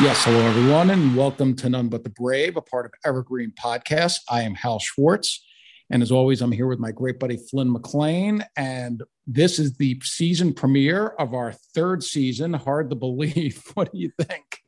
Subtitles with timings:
[0.00, 4.18] Yes, hello everyone, and welcome to None But the Brave, a part of Evergreen Podcast.
[4.28, 5.46] I am Hal Schwartz,
[5.88, 10.00] and as always, I'm here with my great buddy Flynn McLean, and this is the
[10.02, 12.54] season premiere of our third season.
[12.54, 13.62] Hard to believe.
[13.74, 14.64] What do you think?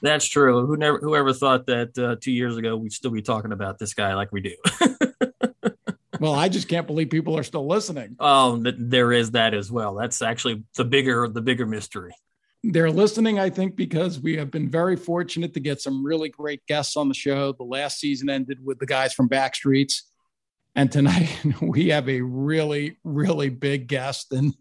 [0.00, 0.64] That's true.
[0.64, 3.94] Who never, whoever thought that uh, two years ago we'd still be talking about this
[3.94, 4.54] guy like we do?
[6.20, 8.14] well, I just can't believe people are still listening.
[8.20, 9.96] Oh, there is that as well.
[9.96, 12.14] That's actually the bigger the bigger mystery.
[12.62, 16.64] They're listening, I think, because we have been very fortunate to get some really great
[16.66, 17.52] guests on the show.
[17.52, 20.02] The last season ended with the guys from Backstreets.
[20.74, 21.28] And tonight
[21.62, 24.54] we have a really, really big guest, and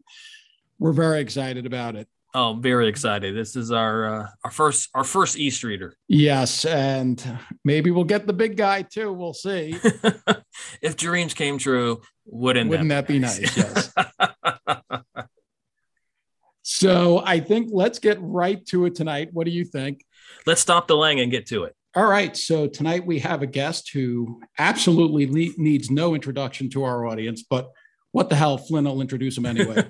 [0.80, 2.08] we're very excited about it.
[2.34, 3.34] Oh, very excited!
[3.34, 5.94] This is our uh, our first our first East Reader.
[6.09, 7.23] Yes, and
[7.64, 9.14] maybe we'll get the big guy too.
[9.14, 9.80] We'll see.
[10.81, 13.56] if dreams came true, wouldn't wouldn't that, that be nice?
[13.56, 13.94] Yes.
[16.67, 19.30] so I think let's get right to it tonight.
[19.31, 20.03] What do you think?
[20.47, 21.75] Let's stop delaying and get to it.
[21.95, 22.35] All right.
[22.35, 27.44] So tonight we have a guest who absolutely le- needs no introduction to our audience,
[27.47, 27.69] but
[28.13, 28.88] what the hell, Flynn?
[28.88, 29.88] I'll introduce him anyway.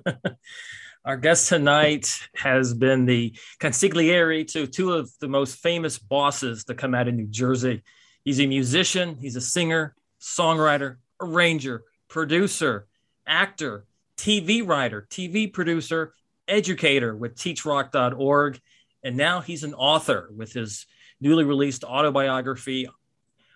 [1.05, 6.75] Our guest tonight has been the consigliere to two of the most famous bosses to
[6.75, 7.83] come out of New Jersey.
[8.25, 12.87] He's a musician, he's a singer, songwriter, arranger, producer,
[13.25, 13.85] actor,
[14.17, 16.13] TV writer, TV producer,
[16.47, 18.59] educator with teachrock.org.
[19.03, 20.85] And now he's an author with his
[21.21, 22.87] newly released autobiography,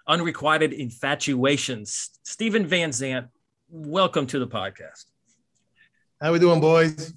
[0.08, 2.10] Unrequited Infatuations.
[2.23, 3.27] Stephen Van Zandt,
[3.70, 5.05] welcome to the podcast.
[6.22, 7.14] How we doing, boys?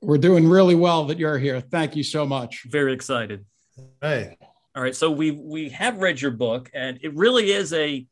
[0.00, 1.60] We're doing really well that you're here.
[1.60, 2.64] Thank you so much.
[2.68, 3.44] Very excited.
[4.00, 4.36] Hey.
[4.74, 4.94] All right.
[4.94, 8.06] So we we have read your book, and it really is a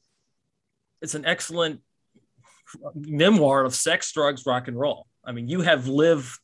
[1.03, 1.81] it's an excellent
[2.94, 5.06] memoir of sex, drugs, rock and roll.
[5.25, 6.38] I mean, you have lived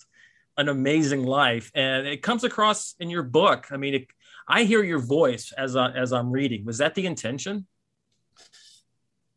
[0.56, 3.69] an amazing life, and it comes across in your book.
[3.71, 4.06] I mean, it,
[4.49, 6.65] I hear your voice as I, as I'm reading.
[6.65, 7.67] Was that the intention?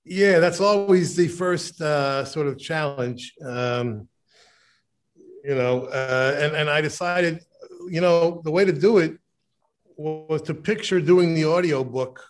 [0.05, 3.33] Yeah, that's always the first uh, sort of challenge.
[3.45, 4.07] Um,
[5.43, 7.43] you know, uh, and and I decided,
[7.89, 9.17] you know, the way to do it
[9.95, 12.23] was to picture doing the audio book,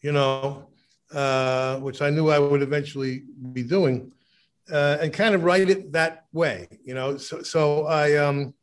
[0.00, 0.68] you know,
[1.12, 4.12] uh, which I knew I would eventually be doing,
[4.70, 7.16] uh, and kind of write it that way, you know.
[7.16, 8.54] So so I um,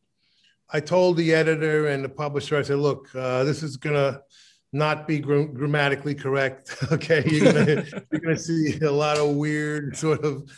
[0.71, 4.21] I told the editor and the publisher, I said, look, uh, this is gonna
[4.71, 6.75] not be gr- grammatically correct.
[6.91, 10.49] okay, you're gonna you're gonna see a lot of weird sort of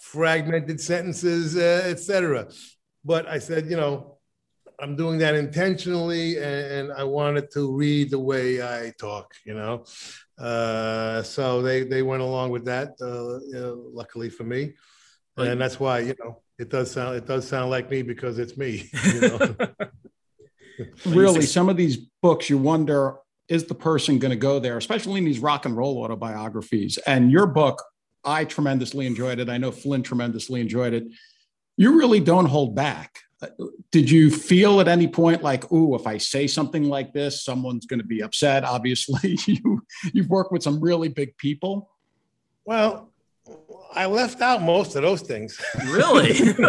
[0.00, 2.48] fragmented sentences, uh, etc.
[3.04, 4.18] But I said, you know,
[4.78, 9.32] I'm doing that intentionally, and, and, I wanted to read the way I talk.
[9.46, 9.84] You know,
[10.38, 12.90] uh, so they they went along with that.
[13.00, 14.74] Uh, you know, luckily for me,
[15.36, 18.56] and that's why you know it does sound it does sound like me because it's
[18.56, 18.90] me.
[19.04, 19.56] You know?
[21.06, 23.16] really, some of these books you wonder
[23.48, 26.98] is the person going to go there, especially in these rock and roll autobiographies.
[26.98, 27.82] And your book
[28.24, 29.48] I tremendously enjoyed it.
[29.48, 31.04] I know Flynn tremendously enjoyed it.
[31.76, 33.18] You really don't hold back.
[33.40, 33.48] Uh,
[33.90, 37.86] did you feel at any point like, "Ooh, if I say something like this, someone's
[37.86, 38.64] going to be upset"?
[38.64, 39.82] Obviously, you
[40.12, 41.90] you've worked with some really big people.
[42.64, 43.11] Well,
[43.94, 45.60] I left out most of those things.
[45.84, 46.54] Really?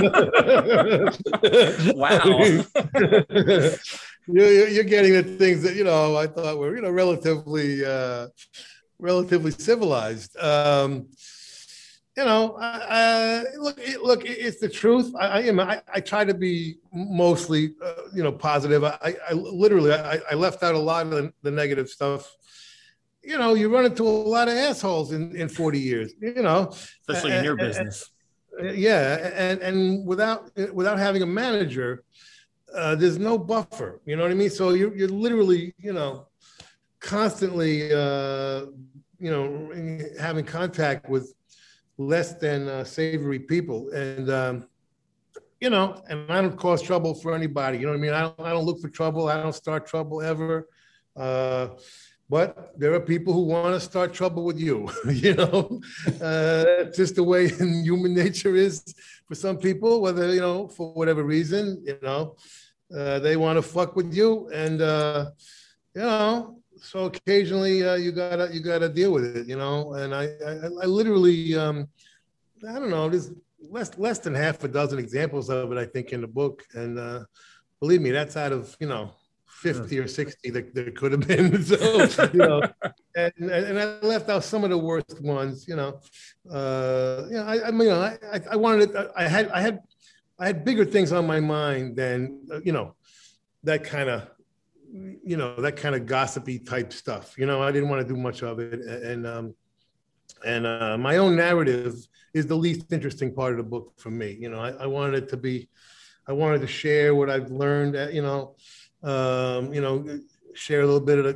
[1.93, 2.21] wow.
[4.27, 8.27] you're, you're, getting the things that you know I thought were you know relatively uh,
[8.99, 10.35] relatively civilized.
[10.37, 11.07] Um,
[12.15, 15.11] you know, uh, look, look, it's the truth.
[15.19, 15.59] I, I am.
[15.59, 18.83] I, I, try to be mostly, uh, you know, positive.
[18.83, 22.31] I, I literally, I, I, left out a lot of the, the, negative stuff.
[23.23, 26.13] You know, you run into a lot of assholes in, in 40 years.
[26.19, 26.73] You know,
[27.07, 28.11] especially and, in your business.
[28.59, 32.03] And, yeah, and and without without having a manager,
[32.75, 34.01] uh, there's no buffer.
[34.05, 34.49] You know what I mean?
[34.49, 36.27] So you're you're literally, you know,
[37.03, 38.65] constantly, uh,
[39.19, 39.69] you know,
[40.19, 41.33] having contact with
[41.97, 43.89] less than uh, savory people.
[43.91, 44.67] And, um,
[45.59, 47.77] you know, and I don't cause trouble for anybody.
[47.77, 48.13] You know what I mean?
[48.13, 49.27] I don't, I don't look for trouble.
[49.27, 50.67] I don't start trouble ever.
[51.15, 51.69] Uh,
[52.33, 54.89] but there are people who want to start trouble with you.
[55.07, 55.79] you know,
[56.19, 57.47] uh, just the way
[57.89, 58.81] human nature is
[59.27, 62.35] for some people, whether you know for whatever reason, you know,
[62.97, 65.29] uh, they want to fuck with you, and uh,
[65.95, 69.93] you know, so occasionally uh, you gotta you gotta deal with it, you know.
[69.93, 71.87] And I I, I literally um,
[72.67, 73.29] I don't know, there's
[73.77, 76.97] less less than half a dozen examples of it, I think, in the book, and
[76.97, 77.25] uh,
[77.79, 79.13] believe me, that's out of you know
[79.63, 81.63] 50 or 60 that there could have been.
[82.09, 82.61] so, you know,
[83.15, 85.99] and, and I left out some of the worst ones, you know.
[86.49, 89.79] Uh, you know, I, I mean, you know, I, I wanted, I had, I had,
[90.37, 92.95] I had bigger things on my mind than, uh, you know,
[93.63, 94.29] that kind of,
[95.23, 97.37] you know, that kind of gossipy type stuff.
[97.37, 98.81] You know, I didn't want to do much of it.
[98.81, 99.55] And, um,
[100.45, 101.95] and uh, my own narrative
[102.33, 104.37] is the least interesting part of the book for me.
[104.37, 105.69] You know, I, I wanted it to be,
[106.27, 108.55] I wanted to share what I've learned, uh, you know,
[109.03, 110.19] um, you know,
[110.53, 111.33] share a little bit of the,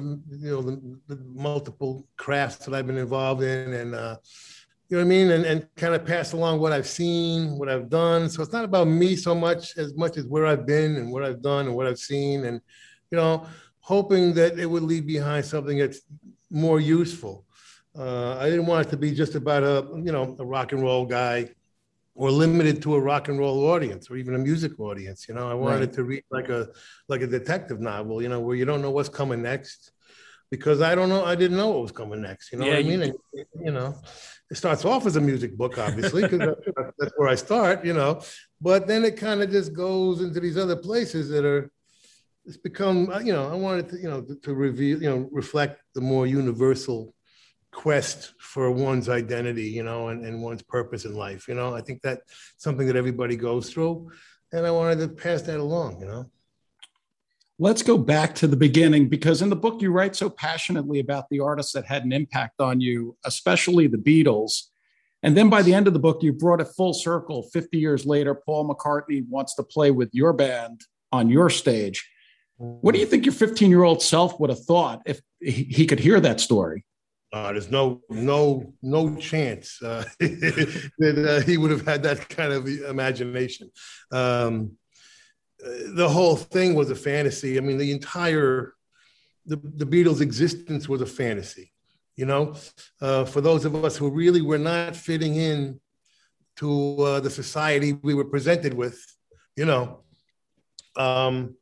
[0.00, 4.16] the you know, the, the, multiple crafts that I've been involved in and, uh,
[4.88, 5.30] you know what I mean?
[5.30, 8.28] And, and kind of pass along what I've seen, what I've done.
[8.28, 11.24] So it's not about me so much as much as where I've been and what
[11.24, 12.44] I've done and what I've seen.
[12.44, 12.60] And,
[13.10, 13.46] you know,
[13.80, 16.00] hoping that it would leave behind something that's
[16.50, 17.44] more useful.
[17.96, 20.82] Uh, I didn't want it to be just about a, you know, a rock and
[20.82, 21.50] roll guy
[22.14, 25.28] or limited to a rock and roll audience or even a music audience.
[25.28, 25.92] You know, I wanted right.
[25.94, 26.68] to read like a
[27.08, 29.92] like a detective novel, you know, where you don't know what's coming next
[30.50, 32.52] because I don't know, I didn't know what was coming next.
[32.52, 33.14] You know yeah, what I mean?
[33.32, 33.94] You, you know,
[34.50, 36.40] it starts off as a music book, obviously, because
[36.98, 38.20] that's where I start, you know,
[38.60, 41.70] but then it kind of just goes into these other places that are,
[42.44, 45.28] it's become, uh, you know, I wanted to, you know, to, to reveal, you know,
[45.30, 47.14] reflect the more universal
[47.72, 51.48] quest for one's identity, you know, and, and one's purpose in life.
[51.48, 52.22] You know, I think that's
[52.56, 54.10] something that everybody goes through.
[54.52, 56.30] And I wanted to pass that along, you know.
[57.58, 61.28] Let's go back to the beginning because in the book you write so passionately about
[61.30, 64.68] the artists that had an impact on you, especially the Beatles.
[65.22, 67.42] And then by the end of the book, you brought it full circle.
[67.52, 70.80] 50 years later, Paul McCartney wants to play with your band
[71.12, 72.10] on your stage.
[72.56, 76.00] What do you think your 15 year old self would have thought if he could
[76.00, 76.84] hear that story?
[77.32, 82.52] Uh, there's no no no chance uh, that uh, he would have had that kind
[82.52, 83.70] of imagination.
[84.10, 84.72] Um,
[85.58, 87.56] the whole thing was a fantasy.
[87.56, 88.74] I mean, the entire
[89.46, 91.72] the, the Beatles' existence was a fantasy.
[92.16, 92.54] You know,
[93.00, 95.80] uh, for those of us who really were not fitting in
[96.56, 99.00] to uh, the society we were presented with,
[99.56, 100.00] you know.
[100.96, 101.56] Um,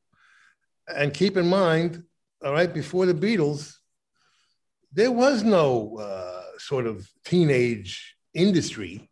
[0.88, 2.02] and keep in mind,
[2.44, 3.77] all right, before the Beatles,
[4.92, 9.08] there was no uh, sort of teenage industry,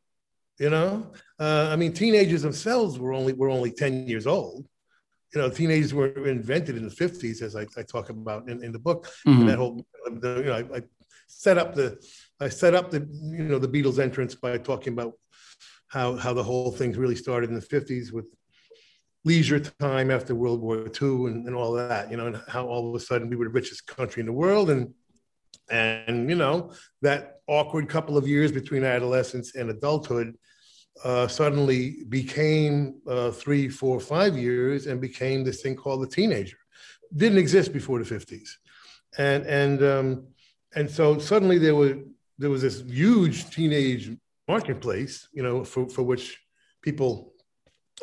[0.58, 1.12] you know.
[1.38, 4.66] Uh, I mean, teenagers themselves were only were only ten years old.
[5.34, 8.72] You know, teenagers were invented in the fifties, as I, I, talk about in, in
[8.72, 9.08] the book.
[9.26, 9.46] Mm-hmm.
[9.46, 10.82] That whole, the, you know, I, I,
[11.28, 11.98] set up the
[12.40, 15.14] I set up the you know the Beatles entrance by talking about
[15.88, 18.28] how how the whole thing really started in the fifties with
[19.26, 22.88] leisure time after World War II and, and all that, you know, and how all
[22.88, 24.94] of a sudden we were the richest country in the world and
[25.70, 26.72] and, you know,
[27.02, 30.36] that awkward couple of years between adolescence and adulthood
[31.04, 36.56] uh, suddenly became uh, three, four, five years and became this thing called the teenager.
[37.14, 38.48] Didn't exist before the 50s.
[39.18, 40.26] And, and, um,
[40.74, 41.92] and so suddenly there was,
[42.38, 44.10] there was this huge teenage
[44.48, 46.38] marketplace, you know, for, for which
[46.82, 47.32] people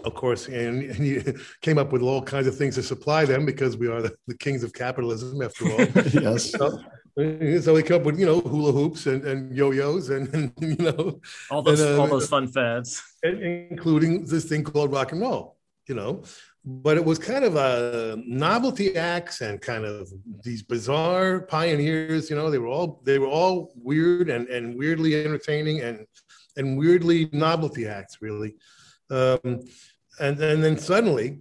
[0.04, 1.22] of course, and, and, he
[1.62, 4.38] came up with all kinds of things to supply them because we are the, the
[4.38, 5.78] kings of capitalism, after all.
[6.14, 6.52] yes.
[6.52, 6.80] So,
[7.16, 10.76] so we come up with you know hula hoops and, and yo-yos and, and you
[10.78, 15.22] know all those and, uh, all those fun fads, including this thing called rock and
[15.22, 15.58] roll.
[15.88, 16.24] You know,
[16.66, 20.10] but it was kind of a novelty acts and kind of
[20.44, 22.30] these bizarre pioneers.
[22.30, 26.08] You know, they were all they were all weird and and weirdly entertaining and
[26.58, 28.56] and weirdly novelty acts really.
[29.12, 29.62] Um,
[30.20, 31.40] and, and then suddenly,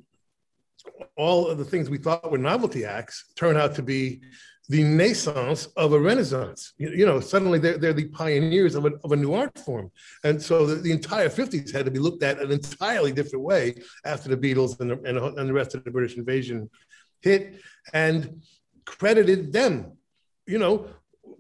[1.17, 4.23] all of the things we thought were novelty acts turn out to be
[4.69, 6.73] the naissance of a renaissance.
[6.79, 9.91] You, you know, suddenly they're, they're the pioneers of a, of a new art form.
[10.25, 13.75] And so the, the, entire 50s had to be looked at an entirely different way
[14.05, 16.71] after the Beatles and the, and, and the rest of the British invasion
[17.21, 17.61] hit
[17.93, 18.43] and
[18.85, 19.97] credited them.
[20.47, 20.87] You know,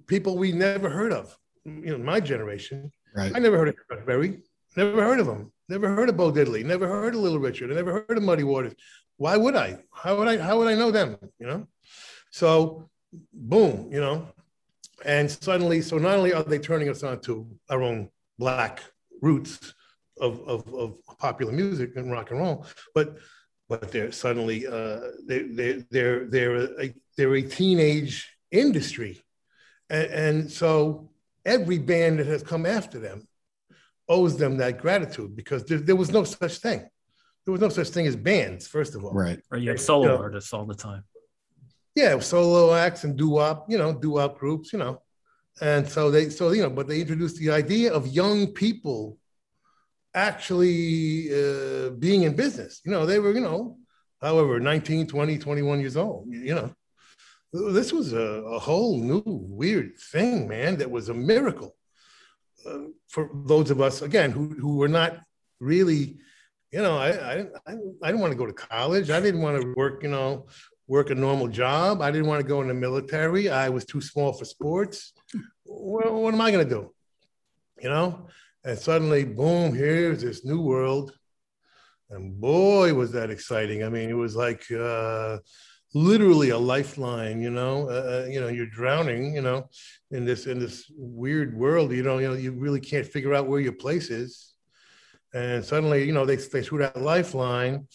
[0.06, 2.90] people we never heard of, you know, my generation.
[3.14, 3.32] Right.
[3.34, 4.42] I never heard of Chuck Berry,
[4.76, 5.52] never heard of him.
[5.68, 6.64] Never heard of Bo Diddley.
[6.64, 7.70] Never heard of Little Richard.
[7.70, 8.74] I never heard of Muddy Waters.
[9.16, 9.78] Why would I?
[9.90, 10.36] How would I?
[10.36, 11.16] How would I know them?
[11.38, 11.66] You know.
[12.30, 12.90] So,
[13.32, 13.88] boom.
[13.92, 14.28] You know,
[15.04, 18.82] and suddenly, so not only are they turning us on to our own black
[19.20, 19.74] roots
[20.20, 23.16] of, of, of popular music and rock and roll, but
[23.68, 29.20] but they're suddenly uh, they they they're they're a, they're a teenage industry.
[29.88, 31.10] And, and so
[31.44, 33.26] every band that has come after them
[34.08, 36.80] owes them that gratitude because there, there was no such thing.
[37.44, 39.12] There was no such thing as bands, first of all.
[39.12, 39.40] Right.
[39.50, 41.04] Or you have solo you know, artists all the time.
[41.94, 45.02] Yeah, solo acts and doo-wop, you know, doo-wop groups, you know.
[45.60, 49.18] And so they, so, you know, but they introduced the idea of young people
[50.14, 52.80] actually uh, being in business.
[52.84, 53.78] You know, they were, you know,
[54.20, 56.74] however, 19, 20, 21 years old, you know.
[57.52, 61.76] This was a, a whole new weird thing, man, that was a miracle
[62.66, 65.20] uh, for those of us, again, who, who were not
[65.60, 66.18] really,
[66.70, 67.34] you know, I, I,
[67.66, 67.72] I,
[68.02, 69.10] I didn't want to go to college.
[69.10, 70.46] I didn't want to work, you know,
[70.92, 72.02] work a normal job.
[72.02, 73.48] I didn't want to go in the military.
[73.48, 75.14] I was too small for sports.
[75.64, 76.92] Well, what am I going to do?
[77.82, 78.08] You know?
[78.62, 81.06] And suddenly, boom, here's this new world.
[82.10, 83.82] And boy, was that exciting.
[83.82, 85.38] I mean, it was like uh,
[85.94, 89.70] literally a lifeline, you know, uh, uh, you know, you're drowning, you know,
[90.10, 93.48] in this, in this weird world, you know, you know, you really can't figure out
[93.48, 94.52] where your place is.
[95.32, 97.88] And suddenly, you know, they, they threw that lifeline.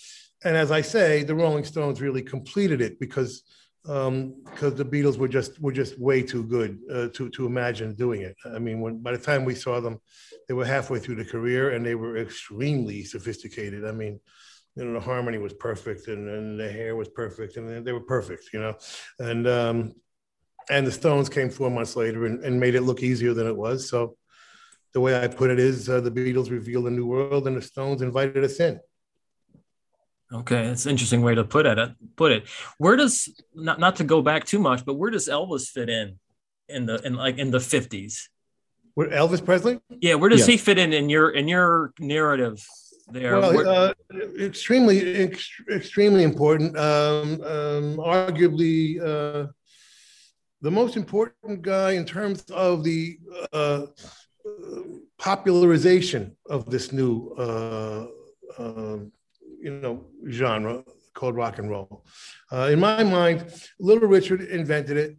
[0.43, 3.43] And as I say, the Rolling Stones really completed it because
[3.83, 7.95] because um, the Beatles were just were just way too good uh, to to imagine
[7.95, 8.35] doing it.
[8.45, 9.99] I mean, when by the time we saw them,
[10.47, 13.85] they were halfway through the career and they were extremely sophisticated.
[13.85, 14.19] I mean,
[14.75, 18.01] you know, the harmony was perfect and, and the hair was perfect and they were
[18.01, 18.75] perfect, you know,
[19.19, 19.93] and um,
[20.69, 23.55] and the Stones came four months later and, and made it look easier than it
[23.55, 23.89] was.
[23.89, 24.17] So
[24.93, 27.61] the way I put it is, uh, the Beatles revealed a new world and the
[27.61, 28.79] Stones invited us in.
[30.33, 31.77] Okay, that's an interesting way to put it.
[32.17, 32.47] Put it.
[32.77, 36.19] Where does not not to go back too much, but where does Elvis fit in
[36.67, 38.29] in the in like in the fifties?
[38.93, 39.79] Where Elvis Presley?
[40.01, 40.53] Yeah, where does yeah.
[40.53, 42.65] he fit in in your in your narrative?
[43.09, 43.93] There, well, uh,
[44.37, 46.77] extremely ex- extremely important.
[46.77, 49.47] Um, um, arguably, uh,
[50.61, 53.17] the most important guy in terms of the
[53.53, 53.85] uh,
[55.17, 58.07] popularization of this new uh,
[58.59, 59.13] um,
[59.67, 60.83] you know genre
[61.13, 62.05] called rock and roll.
[62.51, 63.37] Uh, in my mind,
[63.79, 65.17] Little Richard invented it.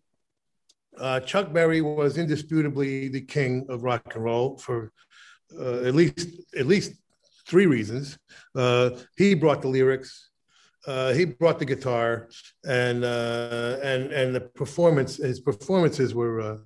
[0.99, 4.93] Uh, Chuck Berry was indisputably the king of rock and roll for
[5.61, 6.27] uh, at least
[6.57, 6.93] at least
[7.47, 8.19] three reasons.
[8.55, 10.11] Uh, he brought the lyrics.
[10.87, 12.29] Uh, he brought the guitar,
[12.65, 15.17] and uh, and and the performance.
[15.17, 16.61] His performances were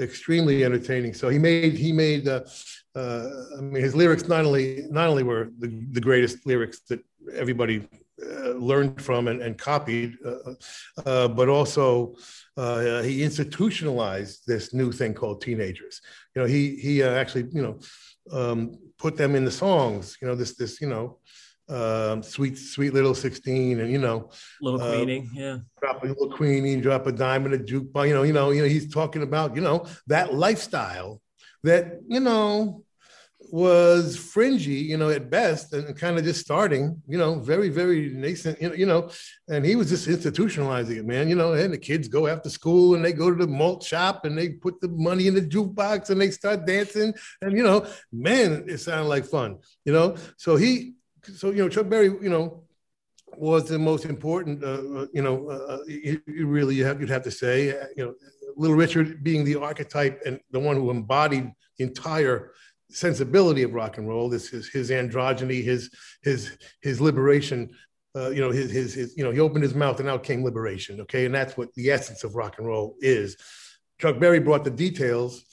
[0.00, 1.12] extremely entertaining.
[1.12, 2.26] So he made he made.
[2.28, 7.00] I mean, his lyrics not only not only were the, the greatest lyrics that
[7.34, 7.88] everybody
[8.22, 10.54] uh, learned from and, and copied, uh,
[11.04, 12.14] uh, but also
[12.56, 16.00] uh, he institutionalized this new thing called teenagers.
[16.34, 17.78] You know, he he uh, actually you know
[18.32, 20.16] um, put them in the songs.
[20.20, 21.18] You know, this this you know
[21.68, 24.30] um, sweet sweet little sixteen, and you know,
[24.60, 28.08] little uh, Queenie, yeah, drop a little Queenie, drop a dime in a jukebox.
[28.08, 31.20] You know, you know, you know, he's talking about you know that lifestyle
[31.64, 32.84] that you know
[33.50, 38.10] was fringy, you know, at best, and kind of just starting, you know, very, very
[38.10, 39.10] nascent, you know, you know,
[39.48, 41.28] and he was just institutionalizing it, man.
[41.28, 44.24] You know, and the kids go after school and they go to the malt shop
[44.24, 47.86] and they put the money in the jukebox and they start dancing, and you know,
[48.12, 50.16] man, it sounded like fun, you know.
[50.36, 52.62] So he, so you know, Chuck Berry, you know,
[53.36, 57.10] was the most important, uh, uh you know, uh, you, you really you have, you'd
[57.10, 58.14] have to say, uh, you know,
[58.56, 62.52] Little Richard being the archetype and the one who embodied the entire
[62.96, 65.90] sensibility of rock and roll, this his his androgyny, his
[66.22, 67.70] his his liberation.
[68.14, 70.42] Uh, you know, his, his his you know he opened his mouth and out came
[70.42, 71.00] liberation.
[71.02, 73.36] Okay, and that's what the essence of rock and roll is.
[74.00, 75.44] Chuck Berry brought the details,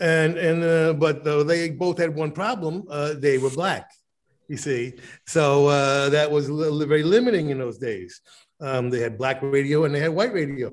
[0.00, 3.90] and and uh, but uh, they both had one problem: uh, they were black.
[4.48, 4.94] You see,
[5.26, 8.20] so uh, that was very limiting in those days.
[8.60, 10.72] Um, they had black radio and they had white radio.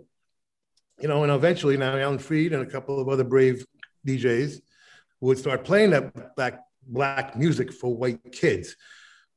[0.99, 3.65] You know, and eventually now Alan Freed and a couple of other brave
[4.07, 4.61] DJs
[5.21, 8.75] would start playing that black black music for white kids,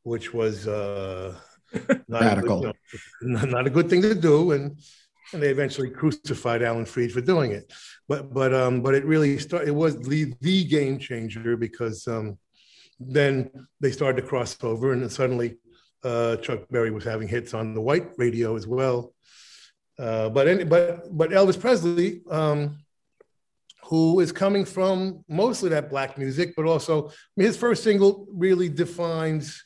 [0.02, 1.35] which was uh,
[2.08, 2.66] not, Radical.
[2.66, 2.75] A,
[3.23, 4.78] you know, not a good thing to do, and
[5.32, 7.73] and they eventually crucified Alan Freed for doing it.
[8.08, 9.68] But but um, but it really started.
[9.68, 12.38] It was the the game changer because um,
[12.99, 15.56] then they started to cross over, and then suddenly
[16.02, 19.14] uh, Chuck Berry was having hits on the white radio as well.
[19.99, 22.23] Uh, but but but Elvis Presley.
[22.30, 22.78] Um,
[23.88, 29.64] who is coming from mostly that black music, but also his first single really defines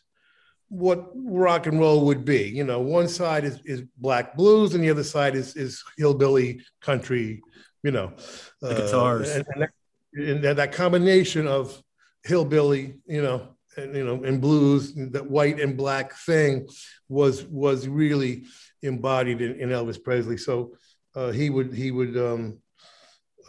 [0.69, 2.45] what rock and roll would be.
[2.45, 6.61] You know, one side is, is black blues and the other side is, is hillbilly
[6.81, 7.43] country,
[7.83, 8.13] you know.
[8.61, 9.29] The guitars.
[9.29, 11.83] Uh, and, and, that, and, that, combination of
[12.23, 16.69] hillbilly, you know, and you know, and blues, that white and black thing
[17.09, 18.45] was was really
[18.83, 20.37] embodied in, in Elvis Presley.
[20.37, 20.77] So
[21.17, 22.59] uh, he would he would um,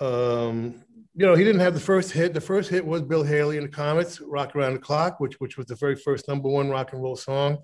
[0.04, 0.76] um,
[1.16, 2.34] you know he didn't have the first hit.
[2.34, 5.58] The first hit was Bill Haley and the Comets, "Rock Around the Clock," which which
[5.58, 7.60] was the very first number one rock and roll song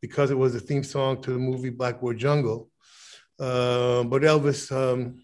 [0.00, 2.68] because it was the theme song to the movie Blackboard Jungle.
[3.38, 5.20] Uh, but Elvis um,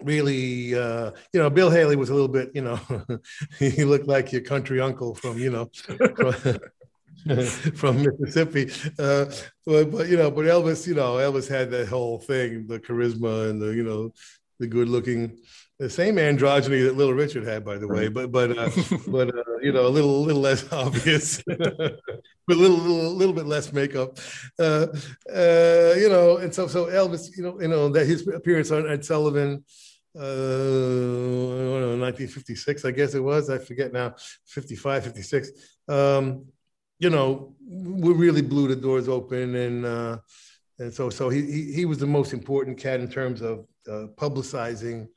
[0.00, 2.78] really, uh, you know, Bill Haley was a little bit, you know,
[3.58, 5.70] he looked like your country uncle from, you know,
[6.16, 6.58] from,
[7.74, 8.70] from Mississippi.
[8.98, 9.26] Uh,
[9.66, 13.50] but, but, you know, but Elvis, you know, Elvis had that whole thing, the charisma
[13.50, 14.12] and the, you know,
[14.58, 15.38] the good looking,
[15.78, 18.70] the same androgyny that Little Richard had, by the way, but, but, uh,
[19.08, 23.34] but, uh, you know, a little, a little less obvious, but a little, little, little
[23.34, 24.18] bit less makeup,
[24.58, 24.86] uh,
[25.34, 28.88] uh, you know, and so, so Elvis, you know, you know, that his appearance on
[28.88, 29.64] Ed Sullivan,
[30.14, 33.48] uh, I know, 1956, I guess it was.
[33.48, 34.14] I forget now,
[34.46, 35.50] 55, 56.
[35.88, 36.46] Um,
[36.98, 40.18] you know, we really blew the doors open, and uh,
[40.78, 44.06] and so so he, he, he was the most important cat in terms of uh,
[44.14, 45.08] publicizing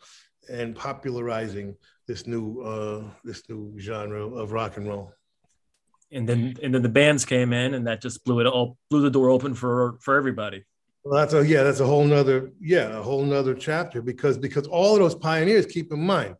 [0.49, 1.75] and popularizing
[2.07, 5.11] this new uh, this new genre of rock and roll.
[6.11, 9.01] And then and then the bands came in, and that just blew it all blew
[9.01, 10.63] the door open for for everybody.
[11.03, 14.67] Well, that's a yeah, that's a whole nother yeah, a whole nother chapter because because
[14.67, 16.35] all of those pioneers, keep in mind,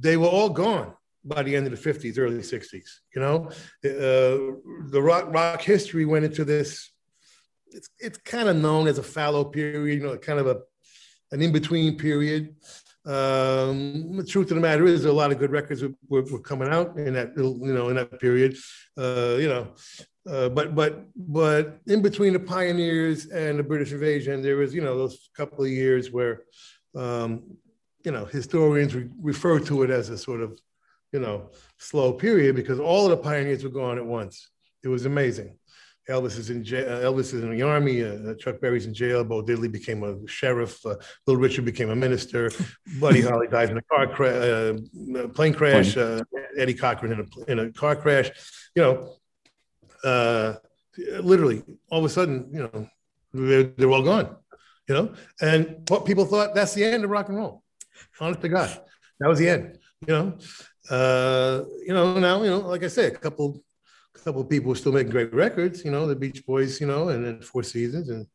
[0.00, 2.88] they were all gone by the end of the 50s, early 60s.
[3.14, 3.48] You know,
[3.84, 6.92] uh, the rock rock history went into this.
[7.68, 10.60] It's it's kind of known as a fallow period, you know, kind of a
[11.32, 12.54] an in between period.
[13.06, 16.68] Um, the truth of the matter is, a lot of good records were, were, coming
[16.68, 18.56] out in that you know, in that period.
[18.96, 19.68] Uh, you know,
[20.30, 24.80] uh, but but but in between the pioneers and the British invasion, there was you
[24.80, 26.44] know those couple of years where
[26.96, 27.42] um,
[28.04, 30.58] you know historians re- refer to it as a sort of
[31.12, 34.48] you know slow period because all of the pioneers were gone at once.
[34.82, 35.58] It was amazing.
[36.08, 36.86] Elvis is in jail.
[36.86, 38.04] Uh, Elvis is in the army.
[38.04, 39.24] Uh, Chuck Berry's in jail.
[39.24, 40.84] Bo Diddley became a sheriff.
[40.84, 40.96] Uh,
[41.26, 42.50] Little Richard became a minister.
[43.00, 45.96] Buddy Holly died in a car crash, uh, plane crash.
[45.96, 46.22] Uh,
[46.58, 48.30] Eddie Cochran in a, in a car crash.
[48.74, 49.14] You know,
[50.04, 50.54] uh,
[51.20, 52.88] literally all of a sudden, you know,
[53.32, 54.36] they're, they're all gone,
[54.88, 57.62] you know, and what people thought that's the end of rock and roll.
[58.20, 58.80] Honest to God,
[59.20, 60.38] that was the end, you know.
[60.90, 63.63] Uh, you know, now, you know, like I said, a couple,
[64.14, 67.42] couple people still making great records, you know, the Beach Boys, you know, and then
[67.42, 68.26] Four Seasons and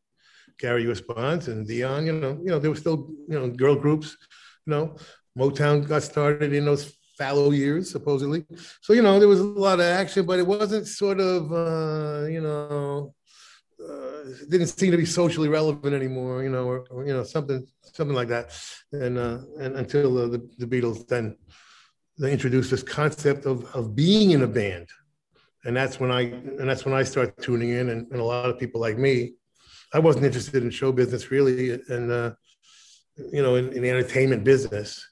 [0.58, 1.00] Gary U.S.
[1.00, 4.16] Bonds and Dion, you know, you know, there were still, you know, girl groups,
[4.66, 4.96] you know,
[5.38, 8.44] Motown got started in those fallow years, supposedly.
[8.80, 12.26] So, you know, there was a lot of action, but it wasn't sort of, uh,
[12.26, 13.14] you know,
[13.82, 17.66] uh, didn't seem to be socially relevant anymore, you know, or, or you know, something,
[17.82, 18.52] something like that.
[18.92, 21.36] And, uh, and until uh, the, the Beatles then
[22.18, 24.88] they introduced this concept of, of being in a band.
[25.64, 28.48] And that's when I, and that's when I started tuning in and, and a lot
[28.48, 29.34] of people like me,
[29.92, 31.72] I wasn't interested in show business really.
[31.88, 32.32] And, uh,
[33.32, 35.06] you know, in, in the entertainment business.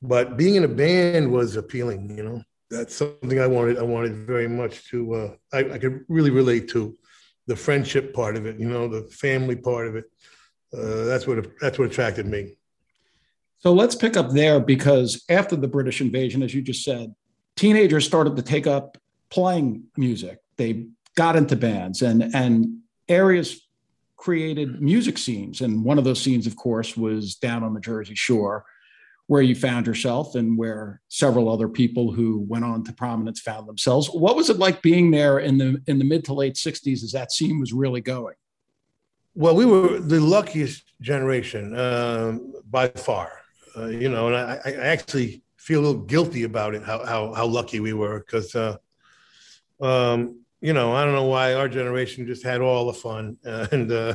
[0.00, 2.42] But being in a band was appealing you know?
[2.70, 6.68] That's something i wanted i wanted very much to uh, I, I, could really relate
[6.70, 6.96] to
[7.46, 10.04] the friendship part of it you know the family part of it.
[10.76, 12.56] Uh, that's what that's what attracted me.
[13.58, 17.14] So let's pick up there because after the british invasion as you just said
[17.56, 18.96] teenagers started to take up
[19.32, 23.66] playing music they got into bands and and areas
[24.16, 28.14] created music scenes and one of those scenes of course was down on the jersey
[28.14, 28.64] shore
[29.32, 33.66] where you found yourself and where several other people who went on to prominence found
[33.66, 34.08] themselves.
[34.08, 37.12] What was it like being there in the in the mid to late 60s as
[37.12, 38.34] that scene was really going?
[39.34, 43.32] Well, we were the luckiest generation um, by far,
[43.74, 47.32] uh, you know, and I, I, actually feel a little guilty about it, how, how,
[47.32, 48.76] how lucky we were, because, uh,
[49.82, 53.36] um, you know, I don't know why our generation just had all the fun.
[53.44, 54.14] and uh,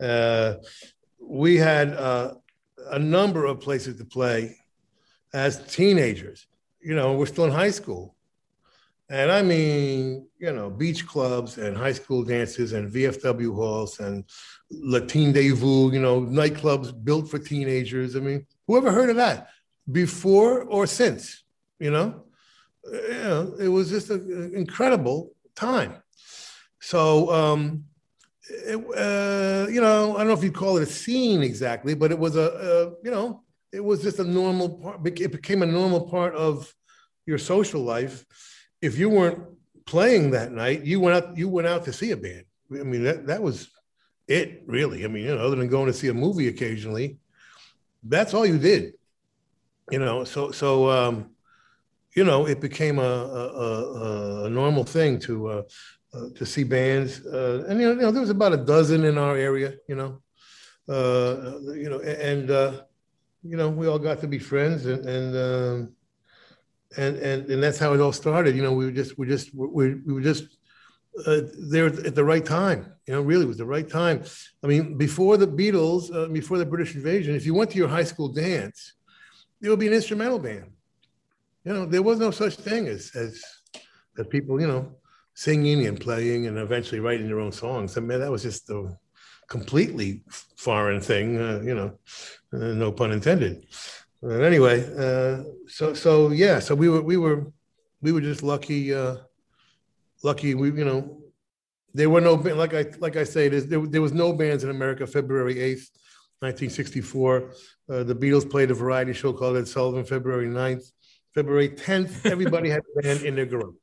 [0.00, 0.54] uh
[1.20, 2.34] we had uh,
[2.90, 4.56] a number of places to play
[5.32, 6.46] as teenagers.
[6.80, 8.14] You know, we're still in high school.
[9.08, 14.24] And I mean, you know, beach clubs and high school dances and VFW halls and
[14.70, 18.16] Latin Devu, you know, nightclubs built for teenagers.
[18.16, 19.48] I mean, whoever heard of that
[19.90, 21.44] before or since,
[21.78, 22.24] you know?
[22.92, 25.94] You know, it was just an incredible time.
[26.80, 27.84] So, um,
[28.48, 32.12] it, uh, you know, I don't know if you'd call it a scene exactly, but
[32.12, 35.06] it was a, a, you know, it was just a normal part.
[35.06, 36.72] It became a normal part of
[37.26, 38.24] your social life.
[38.80, 39.42] If you weren't
[39.86, 41.36] playing that night, you went out.
[41.36, 42.44] You went out to see a band.
[42.72, 43.68] I mean, that that was
[44.28, 45.04] it, really.
[45.04, 47.18] I mean, you know, other than going to see a movie occasionally,
[48.02, 48.94] that's all you did.
[49.90, 51.30] You know, so so um,
[52.16, 55.48] you know, it became a a, a, normal thing to.
[55.48, 55.62] Uh,
[56.14, 57.26] uh, to see bands.
[57.26, 59.94] Uh, and you know, you know, there was about a dozen in our area, you
[59.94, 60.22] know,
[60.88, 62.80] uh, you know, and uh,
[63.42, 65.94] you know, we all got to be friends, and and um,
[66.96, 68.56] and and and that's how it all started.
[68.56, 70.44] You know, we were just we just we we were just
[71.26, 72.92] uh, there at the right time.
[73.06, 74.22] You know, really was the right time.
[74.62, 77.88] I mean, before the Beatles, uh, before the British invasion, if you went to your
[77.88, 78.94] high school dance,
[79.60, 80.70] there would be an instrumental band.
[81.66, 83.42] You know, there was no such thing as as
[84.16, 84.94] as people, you know,
[85.34, 87.98] singing and playing and eventually writing their own songs.
[87.98, 88.96] I mean, that was just a
[89.48, 90.22] completely
[90.56, 91.40] foreign thing.
[91.40, 91.98] Uh, you know,
[92.52, 93.66] uh, no pun intended.
[94.22, 97.52] But anyway, uh, so so yeah, so we were we were
[98.00, 98.94] we were just lucky.
[98.94, 99.16] Uh,
[100.22, 101.20] lucky we you know
[101.92, 105.04] there were no like I like I say there, there was no bands in America
[105.04, 105.90] February eighth,
[106.40, 107.50] nineteen sixty four.
[107.90, 110.90] Uh, the Beatles played a variety show called Ed Sullivan February 9th.
[111.36, 113.74] February 10th, everybody had a band in their garage.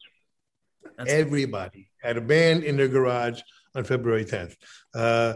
[0.97, 3.41] That's everybody had a band in their garage
[3.75, 4.55] on February 10th.
[4.95, 5.35] Uh,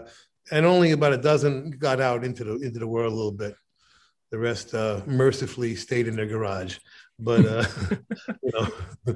[0.52, 3.56] and only about a dozen got out into the into the world a little bit.
[4.32, 6.80] The rest uh, mercifully stayed in their garage.
[7.20, 7.66] But uh,
[8.44, 8.68] you know,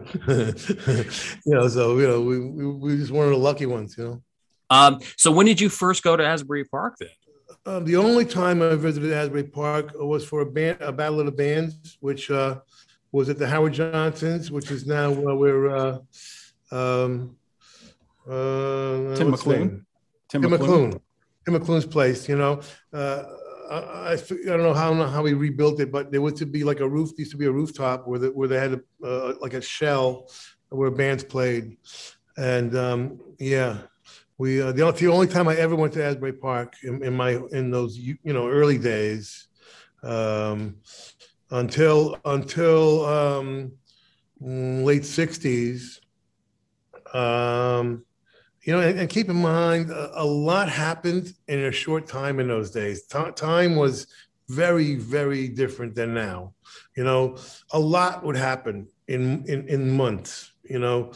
[1.44, 4.04] you know, so you know, we, we we just one of the lucky ones, you
[4.04, 4.24] know.
[4.70, 7.10] Um, so when did you first go to Asbury Park then?
[7.66, 11.28] Um, the only time I visited Asbury Park was for a band, a battle of
[11.28, 12.60] the bands, which uh,
[13.12, 16.00] was at the Howard Johnsons, which is now where uh,
[16.72, 17.36] um,
[18.28, 19.86] uh, Tim McLoone.
[20.30, 21.00] Tim, Tim McLoone.
[21.46, 22.30] Tim McLoone's place.
[22.30, 22.62] You know,
[22.94, 23.24] uh,
[23.70, 26.80] I, I, don't know how how we rebuilt it, but there was to be like
[26.80, 27.12] a roof.
[27.18, 30.30] Used to be a rooftop where the, where they had a, uh, like a shell
[30.70, 31.78] where bands played,
[32.38, 33.78] and um, yeah,
[34.38, 37.40] we uh, the, the only time I ever went to Asbury Park in, in my
[37.52, 39.48] in those you know early days,
[40.04, 40.78] um,
[41.52, 43.72] until until um,
[44.40, 46.00] late '60s.
[47.14, 48.06] Um,
[48.64, 52.40] you know, and, and keep in mind, a, a, lot happened in a short time
[52.40, 53.04] in those days.
[53.04, 54.08] T- time was
[54.48, 56.54] very, very different than now.
[56.96, 57.38] You know,
[57.72, 60.52] a lot would happen in in, in months.
[60.64, 61.12] You know,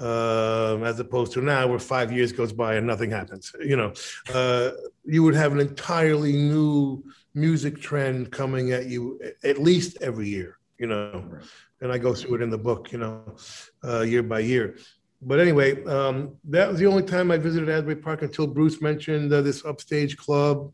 [0.00, 3.52] uh, as opposed to now, where five years goes by and nothing happens.
[3.60, 3.92] You know,
[4.32, 4.70] uh,
[5.04, 7.02] you would have an entirely new
[7.34, 10.58] music trend coming at you at least every year.
[10.78, 11.42] You know, right.
[11.82, 12.90] and I go through it in the book.
[12.92, 13.36] You know,
[13.84, 14.76] uh, year by year
[15.22, 19.32] but anyway, um, that was the only time I visited Asbury Park until Bruce mentioned
[19.32, 20.72] uh, this upstage club,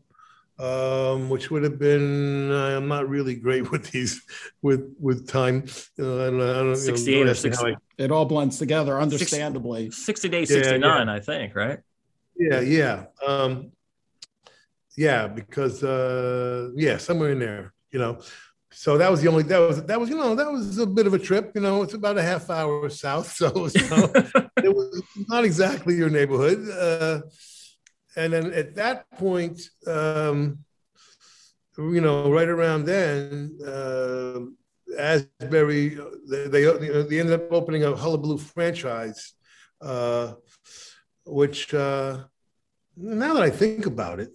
[0.57, 2.51] um, which would have been.
[2.51, 4.21] Uh, I'm not really great with these,
[4.61, 5.65] with with time.
[5.99, 7.65] Uh, I don't, I don't, 68 you know, or 60.
[7.65, 9.91] I, it all blends together, understandably.
[9.91, 11.11] 60 days, 69, yeah, yeah.
[11.11, 11.79] I think, right?
[12.37, 13.71] Yeah, yeah, um,
[14.97, 15.27] yeah.
[15.27, 18.19] Because uh, yeah, somewhere in there, you know
[18.71, 21.07] so that was the only that was that was you know that was a bit
[21.07, 24.11] of a trip you know it's about a half hour south so know,
[24.63, 27.21] it was not exactly your neighborhood uh,
[28.15, 30.59] and then at that point um,
[31.77, 34.39] you know right around then uh,
[34.97, 35.97] asbury
[36.29, 36.63] they, they,
[37.09, 39.33] they ended up opening a hullabaloo franchise
[39.81, 40.33] uh,
[41.25, 42.17] which uh,
[42.95, 44.29] now that i think about it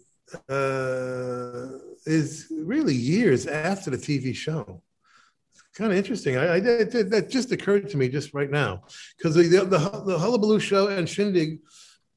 [0.49, 4.83] uh, is really years after the TV show.
[5.53, 6.37] It's kind of interesting.
[6.37, 8.83] I, I that, that just occurred to me just right now
[9.17, 11.61] because the, the the Hullabaloo show and Shindig,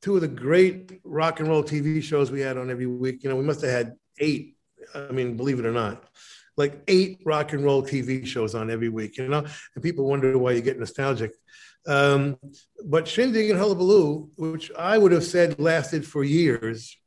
[0.02, 3.24] two of the great rock and roll TV shows we had on every week.
[3.24, 4.56] You know, we must have had eight.
[4.94, 6.04] I mean, believe it or not,
[6.58, 9.18] like eight rock and roll TV shows on every week.
[9.18, 11.32] You know, and people wonder why you get nostalgic.
[11.88, 12.38] Um,
[12.86, 16.98] but Shindig and Hullabaloo, which I would have said lasted for years,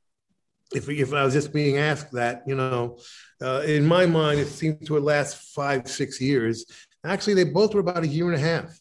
[0.74, 2.98] if, if I was just being asked that, you know,
[3.42, 6.66] uh, in my mind, it seemed to last five, six years.
[7.04, 8.78] Actually, they both were about a year and a half.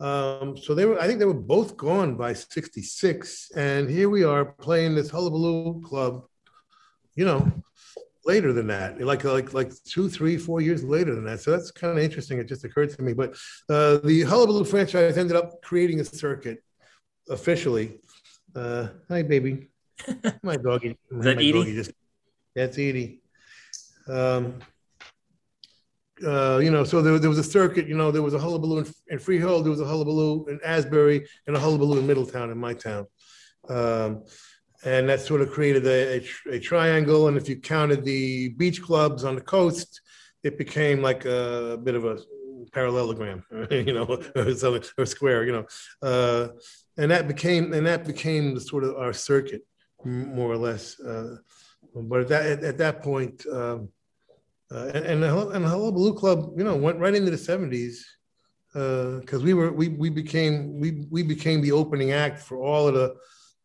[0.00, 3.52] Um, so they were, I think they were both gone by 66.
[3.56, 6.24] And here we are playing this Hullabaloo Club,
[7.14, 7.52] you know,
[8.24, 11.40] later than that, like like like two, three, four years later than that.
[11.40, 12.38] So that's kind of interesting.
[12.38, 13.12] It just occurred to me.
[13.12, 13.36] But
[13.68, 16.62] uh, the Hullabaloo franchise ended up creating a circuit
[17.28, 18.00] officially.
[18.54, 19.68] Uh, hi, baby
[20.42, 20.98] my doggy.
[21.10, 21.52] Is that Edie?
[21.52, 21.92] Doggy just,
[22.54, 23.20] that's Edie.
[24.08, 24.60] Um,
[26.24, 28.78] uh, you know, so there, there was a circuit, you know, there was a hullabaloo
[28.78, 32.58] in, in Freehold, there was a hullabaloo in Asbury, and a hullabaloo in Middletown, in
[32.58, 33.06] my town.
[33.68, 34.24] Um,
[34.84, 37.28] and that sort of created a, a, a, triangle.
[37.28, 40.02] And if you counted the beach clubs on the coast,
[40.42, 42.18] it became like a, bit of a
[42.72, 44.04] parallelogram, you know,
[44.36, 45.66] or or square, you know.
[46.02, 46.48] Uh,
[46.98, 49.62] and that became and that became the sort of our circuit
[50.04, 51.00] more or less.
[51.00, 51.36] Uh,
[51.94, 53.88] but at that at, at that point, um,
[54.70, 58.06] uh, and and the, and the Hullabaloo Club, you know, went right into the seventies
[58.72, 62.88] because uh, we were we we became we we became the opening act for all
[62.88, 63.14] of the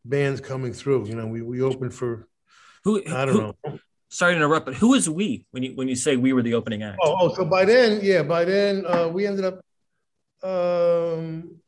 [0.04, 1.08] bands coming through.
[1.08, 2.28] You know, we we opened for
[2.84, 3.78] Who I don't who, know.
[4.08, 6.54] Sorry to interrupt, but who is we when you when you say we were the
[6.54, 6.98] opening act?
[7.02, 9.60] Oh, oh so by then, yeah, by then uh, we ended up.
[10.42, 11.59] Um,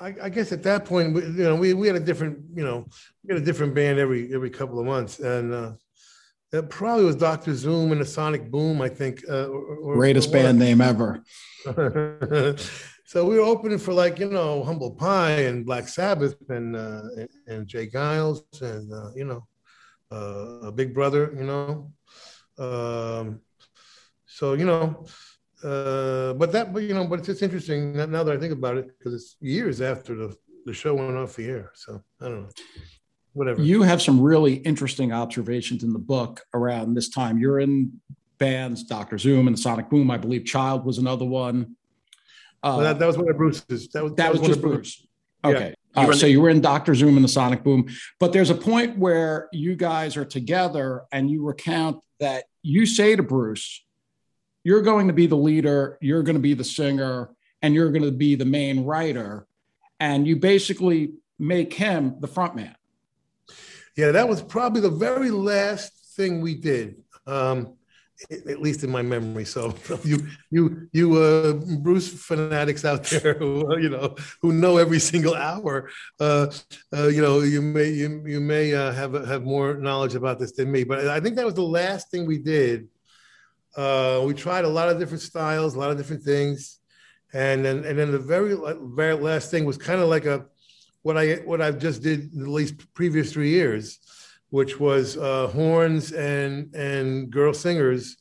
[0.00, 2.64] I, I guess at that point, we, you know, we, we had a different, you
[2.64, 2.86] know,
[3.24, 5.72] we had a different band every every couple of months, and uh,
[6.52, 8.80] it probably was Doctor Zoom and the Sonic Boom.
[8.80, 11.22] I think uh, or, greatest or band name ever.
[13.06, 17.02] so we were opening for like you know Humble Pie and Black Sabbath and uh,
[17.16, 17.86] and, and J.
[17.88, 19.46] Geils and uh, you know
[20.10, 21.92] uh, Big Brother, you know.
[22.58, 23.40] Um,
[24.26, 25.06] so you know,
[25.64, 28.76] uh, but that, but you know, but it's just interesting now that I think about
[28.76, 31.72] it because it's years after the the show went off the air.
[31.74, 32.48] So I don't know.
[33.32, 33.62] Whatever.
[33.62, 37.38] You have some really interesting observations in the book around this time.
[37.38, 38.00] You're in
[38.38, 40.10] bands, Doctor Zoom and the Sonic Boom.
[40.10, 41.76] I believe Child was another one.
[42.62, 43.88] Uh, well, that, that, was one of Bruce's.
[43.88, 45.06] That was, that, that was, was just Bruce.
[45.42, 45.56] Bruce.
[45.56, 45.74] Okay.
[45.96, 46.02] Yeah.
[46.02, 47.88] Uh, so you were in Doctor Zoom and the Sonic Boom,
[48.20, 53.16] but there's a point where you guys are together and you recount that you say
[53.16, 53.84] to Bruce,
[54.68, 57.30] "You're going to be the leader, you're going to be the singer,
[57.62, 59.46] and you're going to be the main writer,"
[59.98, 62.76] and you basically make him the front man.
[63.96, 66.96] Yeah, that was probably the very last thing we did.
[67.26, 67.78] Um,
[68.30, 69.44] at least in my memory.
[69.44, 74.76] So you you you uh, Bruce fanatics out there who uh, you know who know
[74.76, 75.88] every single hour,
[76.20, 76.46] uh,
[76.94, 80.52] uh, you know you may you, you may uh, have have more knowledge about this
[80.52, 80.84] than me.
[80.84, 82.88] But I think that was the last thing we did.
[83.78, 86.80] Uh, we tried a lot of different styles, a lot of different things,
[87.32, 88.56] and then and then the very
[88.96, 90.46] very last thing was kind of like a
[91.02, 94.00] what I what I've just did the least previous three years,
[94.50, 98.16] which was uh, horns and and girl singers,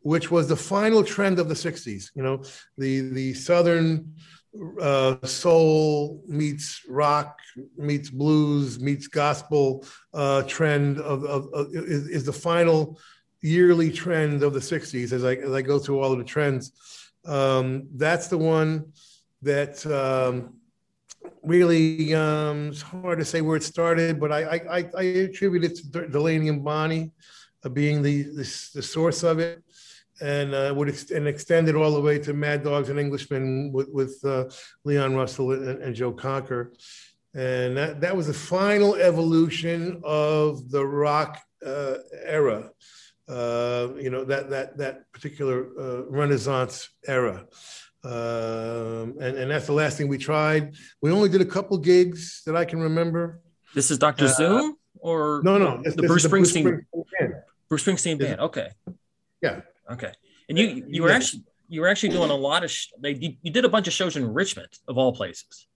[0.00, 2.04] which was the final trend of the '60s.
[2.14, 2.42] You know,
[2.78, 4.14] the the southern
[4.80, 7.38] uh, soul meets rock
[7.76, 12.98] meets blues meets gospel uh, trend of, of, of is, is, the final
[13.44, 16.72] yearly trend of the 60s as I, as I go through all of the trends.
[17.26, 18.92] Um, that's the one
[19.42, 20.54] that um,
[21.42, 25.76] really um, it's hard to say where it started, but I I, I attribute it
[25.76, 27.12] to Delaney and Bonnie
[27.64, 29.62] uh, being the, the, the source of it,
[30.20, 33.88] and uh, would ex- and extended all the way to Mad Dogs and Englishmen with
[33.90, 34.44] with uh,
[34.84, 36.72] Leon Russell and, and, Joe Cocker,
[37.34, 42.70] and that that was the final evolution of the rock uh, era.
[43.28, 47.46] Uh, you know that that that particular uh, Renaissance era.
[48.04, 50.74] Um, and, and that's the last thing we tried.
[51.00, 53.40] We only did a couple gigs that I can remember.
[53.74, 54.26] This is Dr.
[54.26, 57.34] Uh, Zoom or no, no, this, the Bruce, Springsteen, Bruce Springsteen band.
[57.68, 58.40] Bruce Springsteen band.
[58.40, 58.68] Okay.
[59.42, 59.60] Yeah.
[59.90, 60.12] Okay.
[60.48, 61.16] And you you were yeah.
[61.16, 63.92] actually you were actually doing a lot of sh- they you did a bunch of
[63.92, 65.66] shows in Richmond of all places.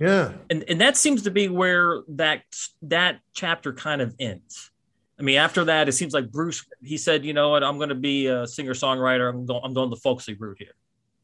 [0.00, 0.32] Yeah.
[0.50, 2.42] And and that seems to be where that
[2.82, 4.70] that chapter kind of ends.
[5.18, 7.88] I mean, after that, it seems like Bruce he said, you know what, I'm going
[7.88, 9.30] to be a singer songwriter.
[9.30, 10.74] I'm going I'm going the folksy route here.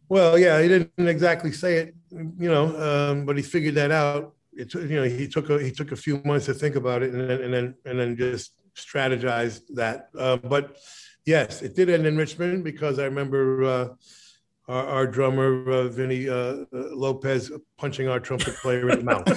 [0.09, 4.35] Well, yeah, he didn't exactly say it, you know, um, but he figured that out.
[4.55, 7.13] It you know he took a he took a few months to think about it
[7.13, 10.09] and then and then and then just strategized that.
[10.19, 10.77] Uh, but
[11.25, 13.89] yes, it did end in Richmond because I remember uh,
[14.69, 19.29] our, our, drummer uh, Vini uh, uh, Lopez punching our trumpet player in the mouth.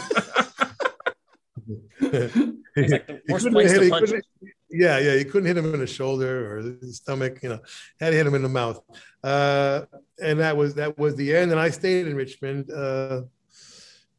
[2.76, 4.24] like
[4.70, 7.60] yeah, yeah, you couldn't hit him in the shoulder or the stomach, you know,
[8.00, 8.82] had to hit him in the mouth.
[9.24, 9.84] Uh,
[10.22, 11.52] and that was that was the end.
[11.52, 13.22] And I stayed in Richmond uh,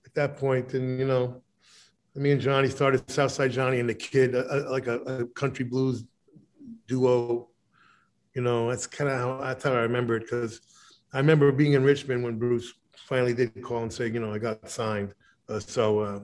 [0.05, 1.43] at that point, and you know,
[2.15, 5.65] me and Johnny started Southside Johnny and the Kid, a, a, like a, a, country
[5.65, 6.05] blues
[6.87, 7.49] duo.
[8.35, 10.61] You know, that's kind of how that's how I remember it because
[11.13, 14.39] I remember being in Richmond when Bruce finally did call and say, you know, I
[14.39, 15.15] got signed.
[15.49, 16.21] Uh, so uh,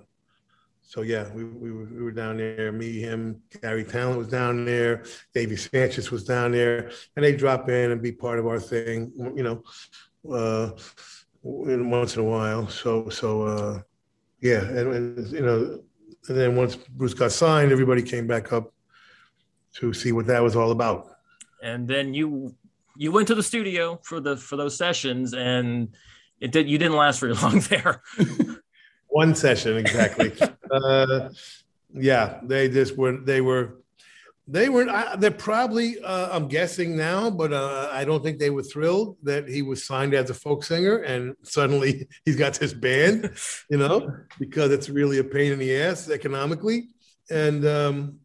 [0.93, 2.71] so yeah, we, we, were, we were down there.
[2.71, 5.05] Me, him, Garry Tallent was down there.
[5.33, 9.11] Davey Sancious was down there, and they drop in and be part of our thing.
[9.35, 9.63] You know,
[10.31, 10.73] uh,
[11.43, 12.69] once in a while.
[12.69, 13.81] So so uh,
[14.43, 15.81] yeah, and, and you know,
[16.29, 18.71] and then once Bruce got signed, everybody came back up
[19.77, 21.07] to see what that was all about.
[21.63, 22.55] And then you
[22.99, 25.97] you went to the studio for the for those sessions, and
[26.39, 28.03] it did you didn't last very long there.
[29.13, 30.33] One session exactly.
[30.71, 31.29] uh,
[31.93, 33.19] yeah, they just were.
[33.19, 33.83] They were.
[34.49, 34.89] They were.
[34.89, 36.03] Uh, they're probably.
[36.03, 39.85] Uh, I'm guessing now, but uh, I don't think they were thrilled that he was
[39.85, 43.35] signed as a folk singer, and suddenly he's got this band.
[43.69, 46.89] You know, because it's really a pain in the ass economically,
[47.31, 48.21] and um,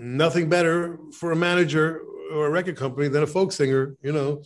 [0.00, 2.02] nothing better for a manager
[2.32, 3.94] or a record company than a folk singer.
[4.02, 4.42] You know,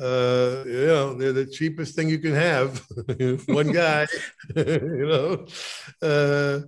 [0.00, 2.78] uh, you know, they're the cheapest thing you can have.
[3.46, 4.06] One guy,
[4.56, 5.46] you know,
[6.00, 6.60] uh,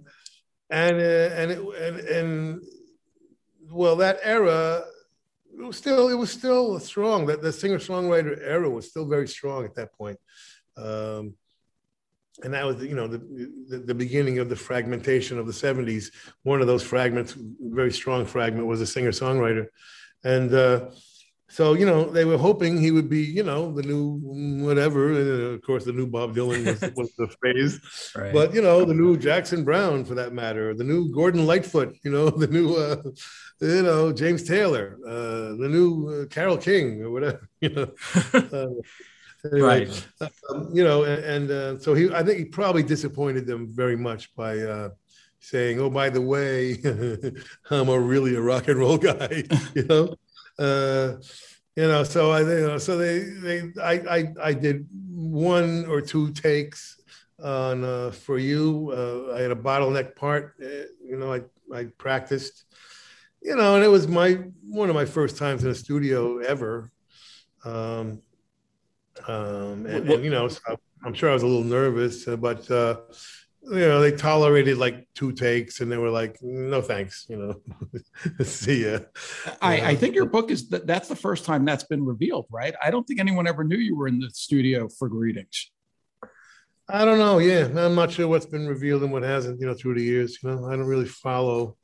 [0.71, 2.63] and uh, and it, and and
[3.71, 4.85] well, that era
[5.59, 7.27] it was still it was still strong.
[7.27, 10.19] That the singer songwriter era was still very strong at that point.
[10.77, 11.35] Um,
[12.43, 13.19] and that was you know the,
[13.69, 16.11] the, the beginning of the fragmentation of the 70s
[16.43, 19.67] one of those fragments very strong fragment was a singer songwriter
[20.25, 20.91] and uh,
[21.55, 24.19] so you know they were hoping he would be you know the new
[24.67, 27.81] whatever and of course the new bob dylan was, was the phrase
[28.17, 28.33] right.
[28.33, 32.11] but you know the new jackson Browne for that matter the new gordon lightfoot you
[32.11, 33.01] know the new uh,
[33.61, 37.89] you know james taylor uh, the new uh, carole king or whatever you know
[38.35, 38.67] uh,
[39.53, 40.07] anyway, right.
[40.51, 43.97] Um, you know, and, and uh, so he, I think he probably disappointed them very
[43.97, 44.89] much by uh,
[45.41, 46.81] saying, "Oh, by the way,
[47.71, 50.17] I'm a really a rock and roll guy," you know.
[50.59, 51.15] Uh,
[51.77, 56.01] you know, so I, you know, so they, they, I, I, I did one or
[56.01, 57.01] two takes
[57.43, 58.93] on uh, for you.
[58.97, 60.55] Uh, I had a bottleneck part.
[60.63, 61.43] Uh, you know, I,
[61.75, 62.65] I practiced.
[63.43, 64.39] You know, and it was my
[64.69, 66.91] one of my first times in a studio ever.
[67.65, 68.23] Um,
[69.27, 70.61] um, and, and, you know, so
[71.05, 72.97] I'm sure I was a little nervous, uh, but uh,
[73.71, 78.45] you know, they tolerated like two takes, and they were like, "No thanks," you know.
[78.45, 79.01] See ya.
[79.63, 82.75] I, I think your book is that that's the first time that's been revealed, right?
[82.83, 85.71] I don't think anyone ever knew you were in the studio for greetings.
[86.89, 87.39] I don't know.
[87.39, 89.61] Yeah, I'm not sure what's been revealed and what hasn't.
[89.61, 90.39] You know, through the years.
[90.43, 91.77] You know, I don't really follow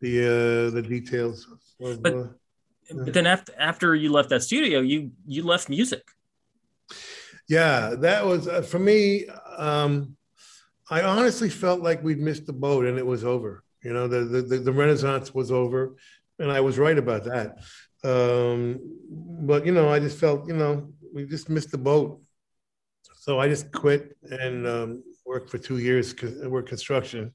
[0.00, 1.46] the uh, the details.
[1.80, 2.26] Of, but, uh,
[3.04, 6.02] but then after after you left that studio, you you left music.
[7.48, 9.26] Yeah, that was uh, for me.
[9.56, 10.16] Um,
[10.90, 13.62] I honestly felt like we'd missed the boat and it was over.
[13.82, 15.96] You know, the the, the Renaissance was over,
[16.38, 17.58] and I was right about that.
[18.04, 18.80] Um,
[19.46, 22.20] but you know, I just felt you know we just missed the boat.
[23.20, 26.14] So I just quit and um, worked for two years.
[26.44, 27.34] Worked construction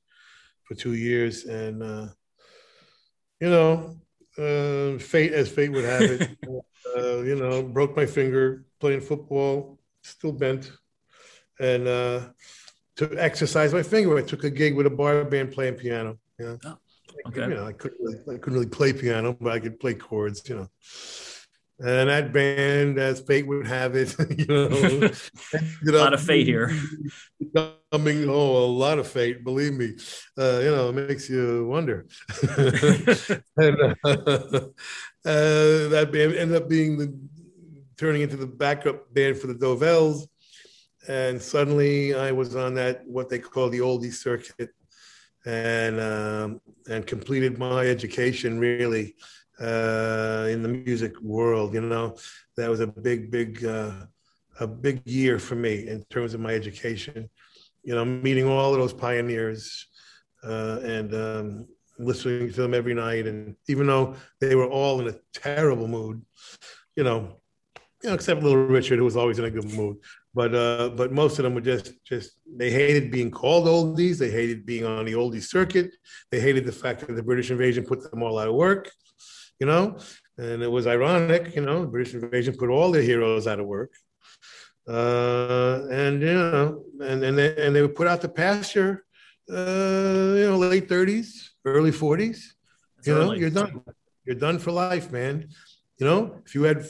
[0.64, 2.08] for two years, and uh,
[3.40, 3.98] you know,
[4.38, 6.38] uh, fate as fate would have it,
[6.98, 10.72] uh, you know, broke my finger playing football still bent.
[11.60, 12.22] And uh,
[12.98, 16.18] to exercise my finger, I took a gig with a bar band playing piano.
[16.40, 16.56] Yeah.
[16.66, 16.78] Oh,
[17.28, 17.42] okay.
[17.42, 20.48] You know, I couldn't, really, I couldn't really play piano, but I could play chords,
[20.48, 20.70] you know.
[21.80, 24.68] And that band, as fate would have it, you know,
[25.88, 26.72] a lot of fate here.
[27.92, 29.96] Coming, oh, a lot of fate, believe me.
[30.38, 32.06] Uh, you know, it makes you wonder.
[33.58, 34.60] and uh,
[35.26, 37.18] uh, that band ended up being the
[37.98, 40.28] turning into the backup band for the Dovells.
[41.08, 44.70] And suddenly I was on that, what they call the oldie circuit,
[45.46, 49.16] and, um, and completed my education really
[49.60, 51.74] uh, in the music world.
[51.74, 52.16] You know,
[52.56, 53.92] that was a big, big, uh,
[54.60, 57.30] a big year for me in terms of my education.
[57.84, 59.88] You know, meeting all of those pioneers
[60.44, 61.68] uh, and um,
[62.00, 63.28] listening to them every night.
[63.28, 66.22] And even though they were all in a terrible mood,
[66.96, 67.42] you know,
[68.02, 69.98] you know, except Little Richard, who was always in a good mood.
[70.36, 74.18] But uh, but most of them were just just they hated being called oldies.
[74.18, 75.96] They hated being on the oldie circuit.
[76.32, 78.92] They hated the fact that the British invasion put them all out of work.
[79.60, 79.98] You know,
[80.38, 81.56] and it was ironic.
[81.56, 83.94] You know, the British invasion put all their heroes out of work.
[84.88, 89.06] Uh, and you know, and and they and they were put out to pasture.
[89.48, 92.56] Uh, you know, late thirties, early forties.
[93.06, 93.82] You know, you're done.
[94.26, 95.50] You're done for life, man.
[96.00, 96.84] You know, if you had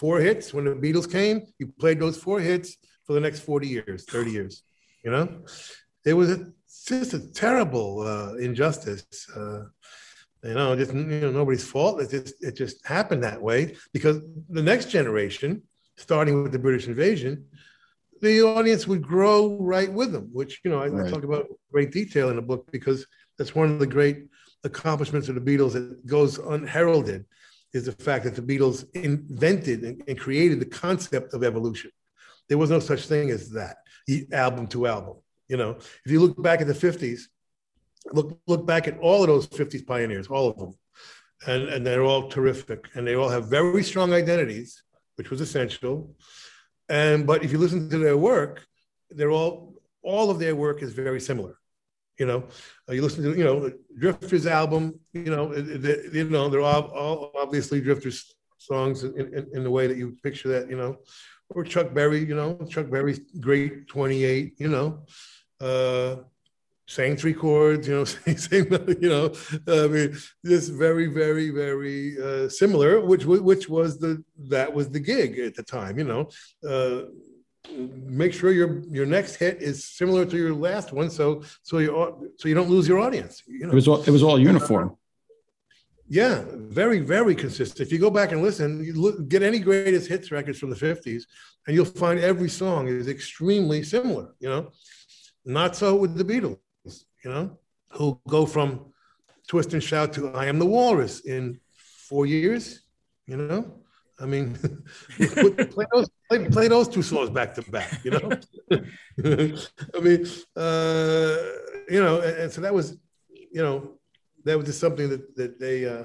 [0.00, 1.46] four hits when the Beatles came.
[1.58, 2.76] You played those four hits
[3.10, 4.62] for the next 40 years, 30 years.
[5.04, 5.42] You know,
[6.04, 6.46] it was a,
[6.86, 9.28] just a terrible uh, injustice.
[9.34, 9.64] Uh,
[10.44, 12.00] you know, just you know, nobody's fault.
[12.00, 15.62] It just it just happened that way because the next generation,
[15.96, 17.46] starting with the British invasion,
[18.20, 20.28] the audience would grow right with them.
[20.32, 21.08] Which you know, I, right.
[21.08, 23.04] I talk about great detail in the book because
[23.38, 24.28] that's one of the great
[24.62, 27.24] accomplishments of the Beatles that goes unheralded
[27.72, 31.90] is the fact that the Beatles invented and, and created the concept of evolution.
[32.50, 33.76] There was no such thing as that,
[34.32, 35.16] album to album.
[35.48, 35.70] You know,
[36.04, 37.22] if you look back at the 50s,
[38.12, 40.74] look look back at all of those 50s pioneers, all of them.
[41.46, 42.88] And, and they're all terrific.
[42.94, 44.82] And they all have very strong identities,
[45.14, 46.14] which was essential.
[46.88, 48.66] And but if you listen to their work,
[49.10, 51.56] they're all all of their work is very similar.
[52.18, 52.48] You know,
[52.88, 54.98] uh, you listen to you know Drifters album.
[55.12, 59.70] You know, they, you know they're all, all obviously Drifters songs in, in, in, the
[59.70, 60.68] way that you picture that.
[60.68, 60.98] You know,
[61.50, 62.24] or Chuck Berry.
[62.24, 64.54] You know, Chuck Berry's great twenty eight.
[64.58, 65.00] You know,
[65.60, 66.22] uh,
[66.86, 67.88] sang three chords.
[67.88, 68.04] You know,
[68.36, 68.66] same.
[69.00, 69.32] You know,
[69.68, 73.00] I mean, just very, very, very uh, similar.
[73.00, 75.98] Which which was the that was the gig at the time.
[75.98, 76.28] You know.
[76.68, 77.10] Uh,
[78.06, 82.32] make sure your your next hit is similar to your last one so so you
[82.38, 83.70] so you don't lose your audience you know?
[83.70, 84.96] it was all it was all uniform
[86.12, 87.86] Yeah, very, very consistent.
[87.86, 90.76] If you go back and listen, you look, get any greatest hits records from the
[90.76, 91.22] 50s,
[91.68, 94.72] and you'll find every song is extremely similar, you know.
[95.44, 96.58] Not so with the Beatles,
[97.24, 97.56] you know,
[97.92, 98.92] who go from
[99.46, 101.60] Twist and Shout to I Am the Walrus in
[102.08, 102.80] four years,
[103.26, 103.72] you know.
[104.18, 104.54] I mean,
[105.16, 108.30] play, those, play, play, those two songs back to back, you know.
[109.94, 111.36] I mean, uh,
[111.88, 112.96] you know, and, and so that was,
[113.28, 113.99] you know,
[114.44, 116.04] that was just something that that they uh,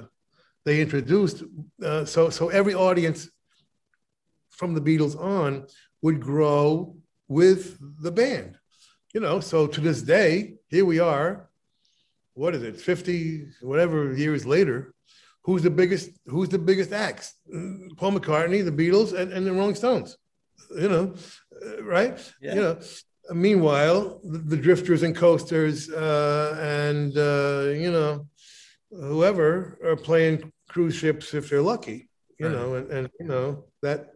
[0.65, 1.43] they introduced.
[1.83, 3.29] Uh, so so every audience
[4.49, 5.67] from the Beatles on
[6.01, 6.95] would grow
[7.27, 8.57] with the band.
[9.13, 11.49] You know, so to this day, here we are.
[12.33, 14.93] What is it, 50, whatever years later?
[15.43, 16.09] Who's the biggest?
[16.25, 17.35] Who's the biggest acts?
[17.97, 20.17] Paul McCartney, the Beatles, and, and the Rolling Stones.
[20.75, 21.15] You know,
[21.65, 22.33] uh, right?
[22.41, 22.55] Yeah.
[22.55, 22.79] You know,
[23.33, 28.27] meanwhile, the, the, drifters and coasters uh, and uh, you know
[28.91, 32.09] whoever are playing cruise ships if they're lucky.
[32.39, 32.55] You right.
[32.55, 34.09] know, and, and you know that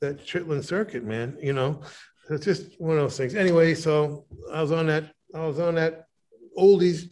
[0.00, 1.36] that Chitlin circuit, man.
[1.40, 1.82] You know,
[2.30, 3.34] it's just one of those things.
[3.34, 5.12] Anyway, so I was on that.
[5.34, 6.04] I was on that
[6.58, 7.10] oldies,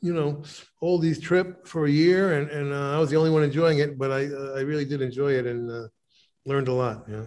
[0.00, 0.42] you know,
[0.82, 3.98] oldies trip for a year, and and uh, I was the only one enjoying it,
[3.98, 5.88] but I uh, I really did enjoy it and uh,
[6.46, 7.04] learned a lot.
[7.08, 7.26] Yeah.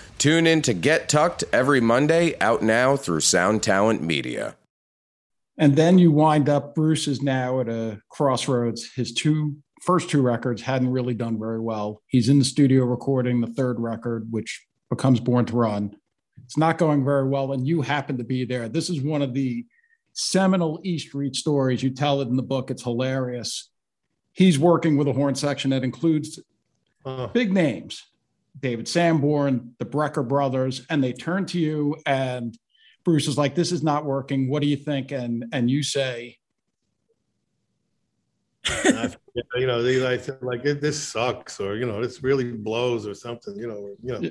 [0.21, 4.55] Tune in to Get Tucked every Monday, out now through Sound Talent Media.
[5.57, 8.93] And then you wind up, Bruce is now at a crossroads.
[8.93, 12.03] His two first two records hadn't really done very well.
[12.05, 15.95] He's in the studio recording the third record, which becomes Born to Run.
[16.45, 18.69] It's not going very well, and you happen to be there.
[18.69, 19.65] This is one of the
[20.13, 21.81] seminal E Street stories.
[21.81, 23.71] You tell it in the book, it's hilarious.
[24.33, 26.39] He's working with a horn section that includes
[27.05, 27.25] uh.
[27.25, 28.03] big names
[28.59, 32.57] David Sanborn, the Brecker brothers, and they turn to you and
[33.03, 34.49] Bruce is like, "This is not working.
[34.49, 36.37] What do you think?" And and you say,
[38.85, 43.55] you know, they like like this sucks, or you know, this really blows, or something.
[43.55, 44.29] You know, you know,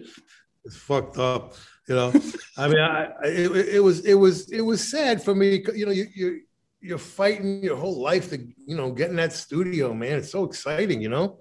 [0.65, 1.55] it's fucked up.
[1.89, 2.13] You know,
[2.57, 5.65] I mean, I, it, it was it was it was sad for me.
[5.75, 6.41] You know, you you
[6.81, 10.19] you're fighting your whole life to you know get in that studio, man.
[10.19, 11.41] It's so exciting, you know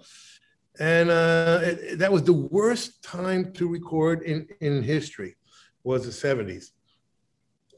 [0.79, 5.35] and uh, it, that was the worst time to record in in history
[5.83, 6.71] was the 70s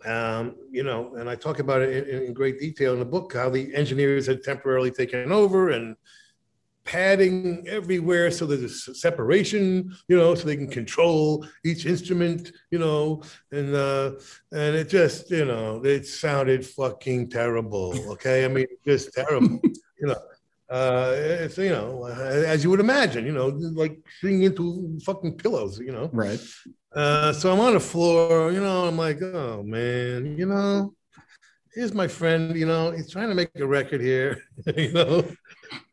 [0.05, 3.33] um, you know and i talk about it in, in, great detail in the book
[3.33, 5.95] how the engineers had temporarily taken over and
[6.83, 12.79] padding everywhere so there's a separation you know so they can control each instrument you
[12.79, 13.21] know
[13.51, 14.11] and uh
[14.51, 18.45] and it just you know it sounded fucking terrible okay?
[18.45, 20.17] I mean just terrible you know
[20.71, 25.79] uh, it's you know as you would imagine, you know, like sitting into fucking pillows,
[25.79, 26.09] you know.
[26.13, 26.39] Right.
[26.95, 28.85] Uh, so I'm on the floor, you know.
[28.85, 30.93] I'm like, oh man, you know,
[31.73, 34.43] here's my friend, you know, he's trying to make a record here,
[34.77, 35.25] you know.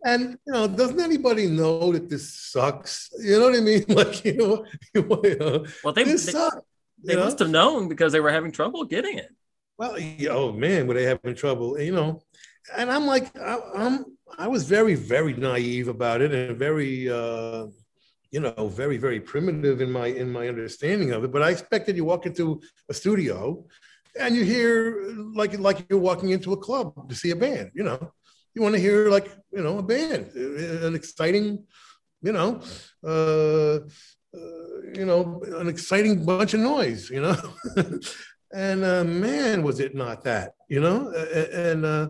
[0.05, 3.11] And you know, doesn't anybody know that this sucks?
[3.21, 3.85] You know what I mean?
[3.89, 4.65] Like, you know,
[4.95, 6.57] you know well, they, this they, sucks,
[7.03, 9.31] they must have known because they were having trouble getting it.
[9.77, 9.97] Well,
[10.31, 11.81] oh man, were they having trouble?
[11.81, 12.23] You know,
[12.77, 14.05] and I'm like, I, I'm
[14.39, 17.67] I was very, very naive about it and very, uh,
[18.31, 21.33] you know, very, very primitive in my in my understanding of it.
[21.33, 23.65] But I expected you walk into a studio
[24.19, 27.71] and you hear like like you're walking into a club to see a band.
[27.75, 28.13] You know,
[28.55, 31.65] you want to hear like you know a band, an exciting,
[32.23, 32.61] you know,
[33.05, 33.77] uh,
[34.37, 37.09] uh, you know, an exciting bunch of noise.
[37.09, 37.37] You know,
[38.53, 40.53] and uh, man, was it not that?
[40.69, 41.85] You know, and.
[41.85, 42.09] Uh,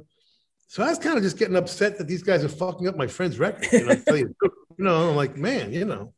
[0.69, 3.07] so I was kind of just getting upset that these guys are fucking up my
[3.07, 3.67] friend's record.
[3.73, 6.15] You know, you, you know, I'm like, man, you know,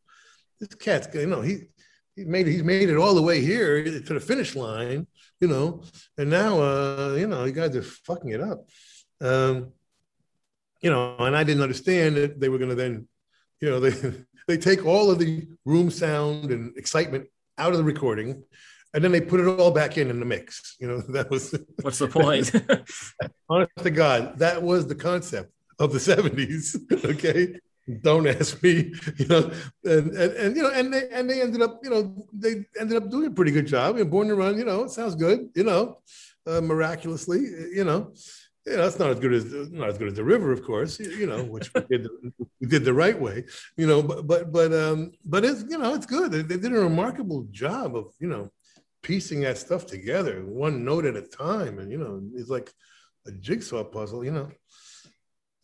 [0.59, 1.68] this cat's, you know, he
[2.16, 5.07] he made he's made it all the way here to the finish line,
[5.40, 5.82] you know,
[6.18, 8.68] and now, uh, you know, you guys are fucking it up.
[9.22, 9.72] Um,
[10.82, 13.07] you know, and I didn't understand that they were going to then
[13.61, 13.94] you know, they
[14.48, 17.26] they take all of the room sound and excitement
[17.59, 18.42] out of the recording,
[18.93, 20.76] and then they put it all back in in the mix.
[20.80, 22.53] You know, that was what's the point?
[23.49, 26.76] honest to God, that was the concept of the '70s.
[27.05, 27.59] Okay,
[28.03, 28.93] don't ask me.
[29.16, 29.51] You know,
[29.84, 32.97] and, and and you know, and they and they ended up, you know, they ended
[32.97, 33.97] up doing a pretty good job.
[33.97, 35.51] And Born to Run, you know, it sounds good.
[35.55, 35.99] You know,
[36.47, 38.12] uh, miraculously, you know.
[38.66, 41.01] Yeah, that's not as good as not as good as the river, of course.
[41.01, 42.09] You know, which we did,
[42.61, 43.45] we did the right way.
[43.76, 46.30] You know, but but but um, but it's you know it's good.
[46.30, 48.51] They, they did a remarkable job of you know
[49.03, 52.70] piecing that stuff together, one note at a time, and you know it's like
[53.26, 54.24] a jigsaw puzzle.
[54.24, 54.51] You know.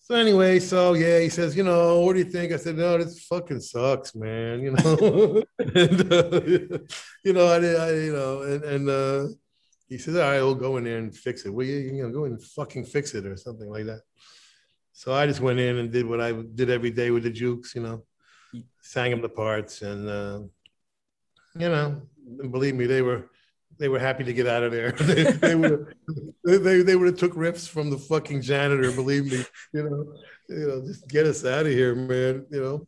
[0.00, 2.52] So anyway, so yeah, he says, you know, what do you think?
[2.52, 4.60] I said, no, this fucking sucks, man.
[4.60, 6.78] You know, and, uh,
[7.24, 8.88] you know, I, I, you know, and and.
[8.88, 9.26] uh
[9.88, 11.50] he says, all right, we'll go in there and fix it.
[11.50, 14.00] Well, you, you know, go in and fucking fix it or something like that.
[14.92, 17.74] So I just went in and did what I did every day with the Jukes,
[17.74, 18.04] you know,
[18.80, 20.40] sang them the parts, and uh,
[21.54, 22.02] you know,
[22.50, 23.30] believe me, they were
[23.78, 24.92] they were happy to get out of there.
[25.00, 25.94] they, they would
[26.44, 28.90] they, they would have took riffs from the fucking janitor.
[28.92, 30.14] Believe me, you know,
[30.48, 32.46] you know, just get us out of here, man.
[32.50, 32.86] You know.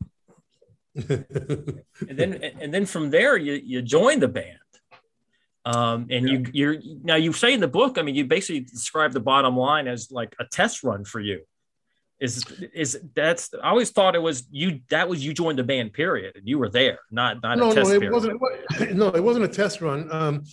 [0.98, 4.58] and then and then from there, you you joined the band.
[5.64, 6.32] Um, and yeah.
[6.32, 9.56] you you're now you say in the book, I mean, you basically describe the bottom
[9.56, 11.42] line as like a test run for you.
[12.20, 12.44] Is
[12.74, 16.34] is that's I always thought it was you that was you joined the band period
[16.34, 18.12] and you were there, not not no, a test no, it period.
[18.12, 18.40] Wasn't,
[18.96, 20.10] no, it wasn't a test run.
[20.10, 20.44] Um,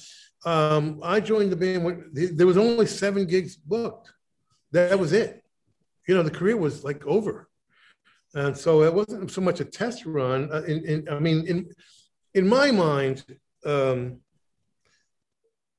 [0.46, 4.14] um, I joined the band when there was only seven gigs booked.
[4.74, 5.44] That was it.
[6.08, 7.50] You know, the career was like over,
[8.36, 10.52] and so it wasn't so much a test run.
[10.54, 11.68] Uh, in, in I mean, in
[12.36, 13.26] in my mind,
[13.66, 14.20] um,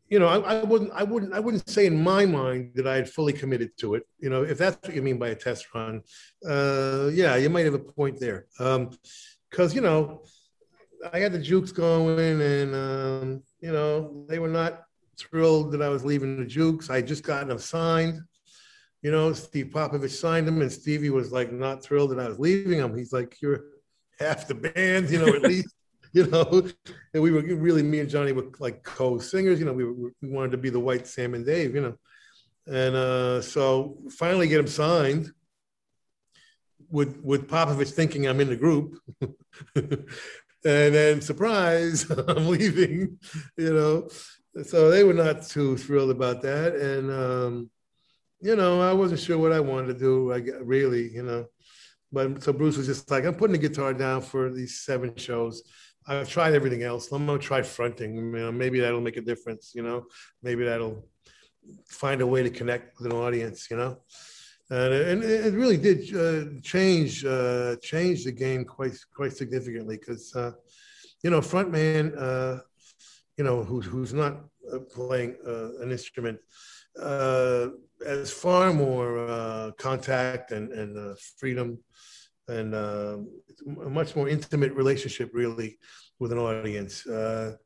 [0.08, 2.96] you know, I, I, wouldn't, I wouldn't, I wouldn't say in my mind that I
[2.96, 4.04] had fully committed to it.
[4.18, 6.02] You know, if that's what you mean by a test run,
[6.48, 8.46] uh, yeah, you might have a point there.
[8.56, 10.22] Because um, you know,
[11.12, 14.84] I had the Jukes going, and um, you know, they were not
[15.18, 16.88] thrilled that I was leaving the Jukes.
[16.90, 18.20] I just gotten them signed.
[19.02, 22.38] You know, Steve Popovich signed them, and Stevie was like not thrilled that I was
[22.38, 22.96] leaving him.
[22.96, 23.64] He's like, "You're
[24.20, 25.74] half the band, you know, at least."
[26.12, 26.68] you know,
[27.14, 29.58] and we were really me and Johnny were like co-singers.
[29.58, 31.74] You know, we we wanted to be the White Sam and Dave.
[31.74, 31.96] You know,
[32.66, 35.30] and uh, so finally get him signed
[36.90, 38.98] with with Popovich thinking I'm in the group,
[39.74, 40.06] and
[40.62, 43.18] then surprise, I'm leaving.
[43.56, 44.08] You know,
[44.64, 47.70] so they were not too thrilled about that, and um,
[48.40, 50.32] you know, I wasn't sure what I wanted to do.
[50.32, 51.46] I really, you know.
[52.12, 55.62] But so Bruce was just like, I'm putting the guitar down for these seven shows.
[56.08, 57.10] I've tried everything else.
[57.12, 58.14] I'm gonna try fronting.
[58.14, 59.72] You know, maybe that'll make a difference.
[59.74, 60.06] You know,
[60.42, 61.04] maybe that'll
[61.88, 63.68] find a way to connect with an audience.
[63.70, 63.98] You know,
[64.70, 70.34] and, and it really did uh, change uh, change the game quite quite significantly because
[70.34, 70.52] uh,
[71.22, 72.60] you know frontman uh,
[73.36, 76.38] you know who's who's not uh, playing uh, an instrument
[77.00, 77.68] uh,
[78.04, 81.78] has far more contact and and freedom
[82.48, 83.18] and uh,
[83.84, 85.78] a much more intimate relationship really
[86.18, 87.06] with an audience.
[87.06, 87.56] Uh,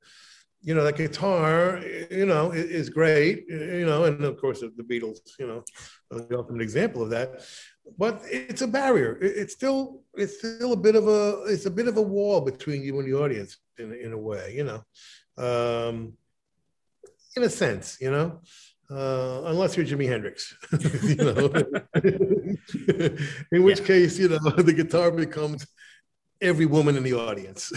[0.63, 5.19] you know, that guitar, you know, is great, you know, and of course the Beatles,
[5.39, 5.65] you know,
[6.11, 7.43] the ultimate example of that.
[7.97, 9.19] But it's a barrier.
[9.23, 12.83] It's still, it's still a bit of a, it's a bit of a wall between
[12.83, 14.83] you and the audience in, in a way, you know,
[15.43, 16.13] um,
[17.37, 18.41] in a sense, you know
[18.91, 20.55] uh, unless you're Jimi Hendrix,
[21.03, 21.47] you know.
[23.53, 23.87] in which yeah.
[23.87, 25.67] case, you know, the guitar becomes
[26.43, 27.71] every woman in the audience,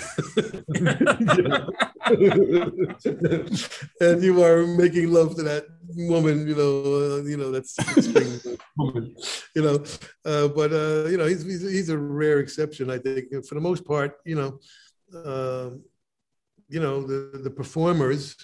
[4.02, 7.78] and you are making love to that woman, you know, uh, you know that's
[8.78, 9.16] woman,
[9.56, 9.84] you know.
[10.26, 13.30] Uh, but uh, you know, he's, he's, he's a rare exception, I think.
[13.46, 14.60] For the most part, you know,
[15.16, 15.72] uh,
[16.70, 18.36] you know, the the performers.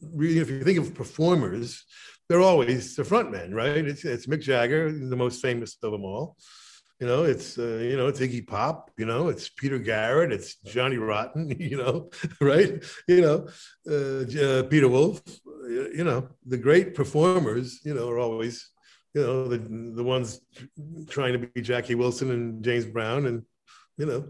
[0.00, 1.84] Really, if you think of performers,
[2.28, 3.86] they're always the front men, right?
[3.86, 6.36] It's, it's Mick Jagger, the most famous of them all.
[7.00, 8.90] You know, it's uh, you know, it's Iggy Pop.
[8.98, 10.32] You know, it's Peter Garrett.
[10.32, 11.48] It's Johnny Rotten.
[11.60, 12.10] You know,
[12.40, 12.82] right?
[13.06, 13.48] You know,
[13.88, 15.22] uh, uh, Peter Wolf.
[15.68, 17.80] You know, the great performers.
[17.84, 18.70] You know, are always
[19.14, 19.58] you know the
[19.94, 20.40] the ones
[21.08, 23.44] trying to be Jackie Wilson and James Brown and
[23.96, 24.24] you know,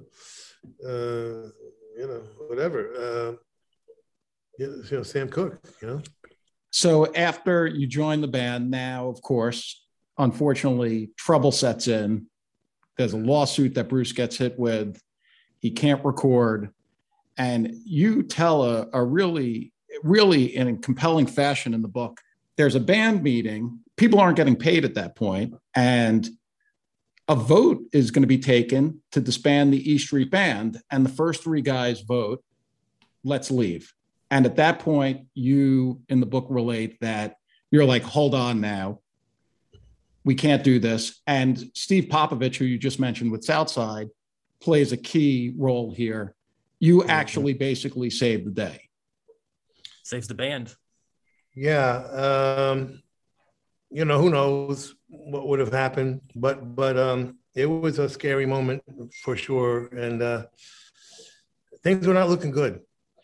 [0.85, 1.49] uh,
[1.97, 2.93] you know, whatever.
[2.95, 3.33] Uh,
[4.59, 5.59] you know, Sam Cooke.
[5.81, 6.03] You know,
[6.71, 9.85] so after you join the band, now, of course,
[10.19, 12.27] unfortunately, trouble sets in.
[12.97, 15.01] There's a lawsuit that Bruce gets hit with.
[15.61, 16.71] He can't record.
[17.37, 22.21] And you tell a, a really, really in a compelling fashion in the book.
[22.57, 23.81] There's a band meeting.
[23.97, 26.29] People aren't getting paid at that point, And
[27.29, 31.11] a vote is going to be taken to disband the E Street Band, and the
[31.11, 32.43] first three guys vote,
[33.23, 33.93] let's leave.
[34.31, 37.37] And at that point, you in the book relate that
[37.71, 39.01] you're like, hold on now.
[40.25, 41.21] We can't do this.
[41.27, 44.09] And Steve Popovich, who you just mentioned with Southside,
[44.61, 46.35] plays a key role here.
[46.81, 47.11] You mm-hmm.
[47.11, 48.89] actually basically saved the day.
[50.03, 50.75] Saves the band.
[51.55, 52.71] Yeah.
[52.71, 53.03] Um,
[53.91, 58.47] you know, who knows what would have happened, but but um it was a scary
[58.47, 58.83] moment
[59.25, 59.87] for sure.
[59.87, 60.47] And uh
[61.83, 62.81] things were not looking good.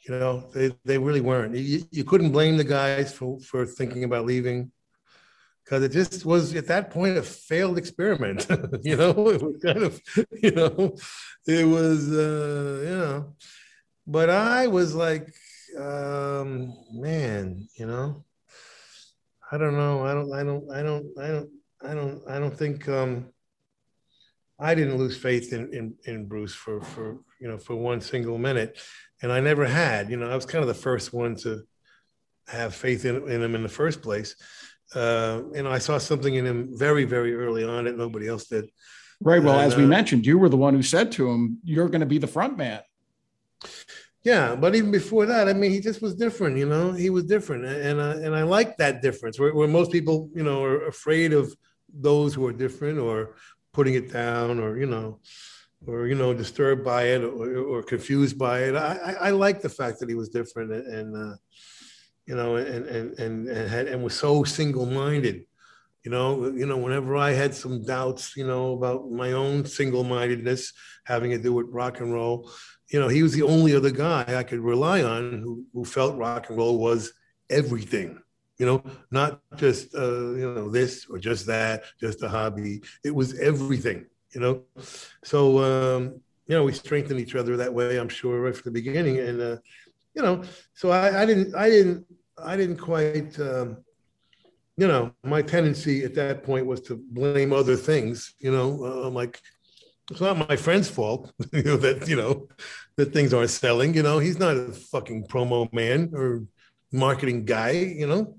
[0.08, 1.56] You know, they, they really weren't.
[1.56, 4.70] You, you couldn't blame the guys for, for thinking about leaving
[5.64, 8.46] because it just was at that point a failed experiment.
[8.82, 10.00] you know, it was kind of,
[10.42, 10.94] you know,
[11.46, 13.34] it was, uh, you know,
[14.06, 15.32] but I was like,
[15.78, 18.24] um, man, you know,
[19.50, 20.04] I don't know.
[20.04, 21.50] I don't, I don't, I don't, I don't,
[21.82, 23.26] I don't, I don't think, um,
[24.58, 28.38] I didn't lose faith in, in, in Bruce for, for, you know, for one single
[28.38, 28.78] minute
[29.22, 30.10] and I never had.
[30.10, 31.62] You know, I was kind of the first one to
[32.48, 34.36] have faith in, in him in the first place.
[34.94, 38.46] Uh, you know, I saw something in him very, very early on that nobody else
[38.46, 38.66] did.
[39.20, 39.42] Right.
[39.42, 41.88] Well, and, as we uh, mentioned, you were the one who said to him, "You're
[41.88, 42.80] going to be the front man."
[44.22, 46.56] Yeah, but even before that, I mean, he just was different.
[46.56, 49.38] You know, he was different, and uh, and I like that difference.
[49.38, 51.54] Where, where most people, you know, are afraid of
[51.92, 53.36] those who are different or
[53.72, 55.20] putting it down, or you know,
[55.86, 58.74] or you know disturbed by it or, or confused by it.
[58.74, 61.36] I, I, I, like the fact that he was different and uh,
[62.26, 65.44] you know and and and and, had, and was so single minded.
[66.04, 70.04] You know, you know, whenever I had some doubts, you know, about my own single
[70.04, 70.74] mindedness
[71.04, 72.50] having to do with rock and roll,
[72.90, 76.18] you know, he was the only other guy I could rely on who, who felt
[76.18, 77.12] rock and roll was
[77.48, 78.20] everything
[78.58, 82.82] you know, not just uh, you know this or just that, just a hobby.
[83.04, 84.62] It was everything you know.
[85.22, 87.96] So um, you know, we strengthened each other that way.
[87.96, 89.56] I'm sure right from the beginning, and uh,
[90.14, 90.42] you know,
[90.74, 92.06] so I, I didn't, I didn't,
[92.42, 93.38] I didn't quite.
[93.38, 93.78] Um,
[94.76, 98.34] you know, my tendency at that point was to blame other things.
[98.40, 99.40] You know, uh, I'm like,
[100.10, 101.32] it's not my friend's fault.
[101.52, 102.48] you know that you know
[102.96, 103.94] that things aren't selling.
[103.94, 106.44] You know, he's not a fucking promo man or
[106.92, 107.70] marketing guy.
[107.70, 108.36] You know,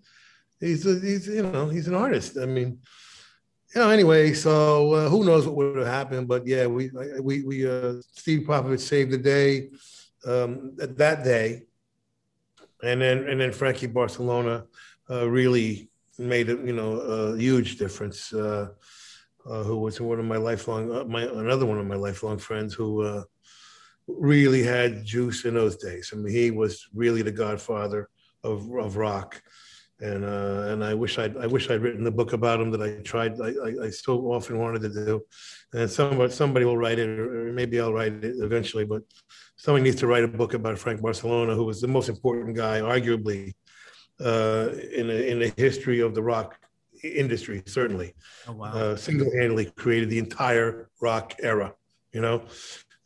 [0.59, 2.37] he's a, he's you know he's an artist.
[2.37, 2.79] I mean,
[3.75, 6.29] you know, anyway, so uh, who knows what would have happened?
[6.29, 9.69] But yeah, we we we uh, Steve Popovich saved the day
[10.25, 11.63] um, that day,
[12.81, 14.65] and then and then Frankie Barsalona
[15.09, 18.33] uh, really made a you know a huge difference.
[18.33, 18.69] Uh,
[19.47, 22.73] uh, who was one of my lifelong uh, my another one of my lifelong friends
[22.73, 23.23] who
[24.07, 26.11] really had juice in those days.
[26.11, 28.09] I mean, he was really the godfather
[28.43, 29.43] of of rock
[30.01, 32.81] and uh, and I wish I'd I wish I'd written the book about him that
[32.81, 35.21] I tried I, I, I so often wanted to do,
[35.73, 39.03] and somebody somebody will write it or maybe I'll write it eventually, but
[39.55, 42.81] somebody needs to write a book about Frank Barsalona, who was the most important guy,
[42.81, 43.53] arguably,
[44.19, 46.57] uh, in a, in the history of the rock
[47.01, 47.63] industry.
[47.65, 48.15] Certainly,
[48.47, 48.73] oh, wow.
[48.73, 51.73] uh, single-handedly created the entire rock era.
[52.11, 52.43] You know.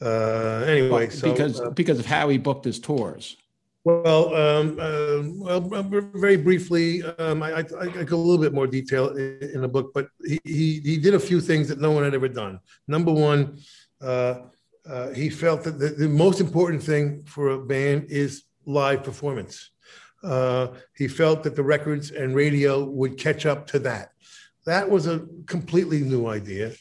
[0.02, 3.38] Uh, anyway, well, so, because uh, because of how he booked his tours.
[3.86, 8.68] Well, um, uh, well, very briefly, um, I, I, I, go a little bit more
[8.68, 12.04] detail in, the book, but he, he, he did a few things that no one
[12.04, 12.60] had ever done.
[12.90, 13.58] Number one,
[14.02, 14.40] uh,
[14.88, 19.72] uh, he felt that the, the, most important thing for a band is live performance.
[20.24, 20.68] Uh,
[20.98, 24.12] he felt that the records and radio would catch up to that.
[24.66, 26.74] That was a completely new idea.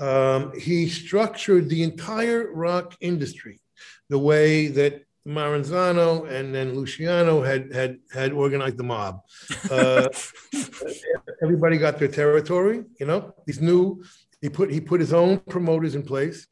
[0.00, 3.60] Um, he structured the entire rock industry
[4.08, 9.22] the way that Maranzano and then Luciano had had had organized the mob.
[9.70, 10.08] Uh,
[11.42, 12.84] everybody got their territory.
[12.98, 14.02] You know, he's new.
[14.40, 16.48] He put he put his own promoters in place.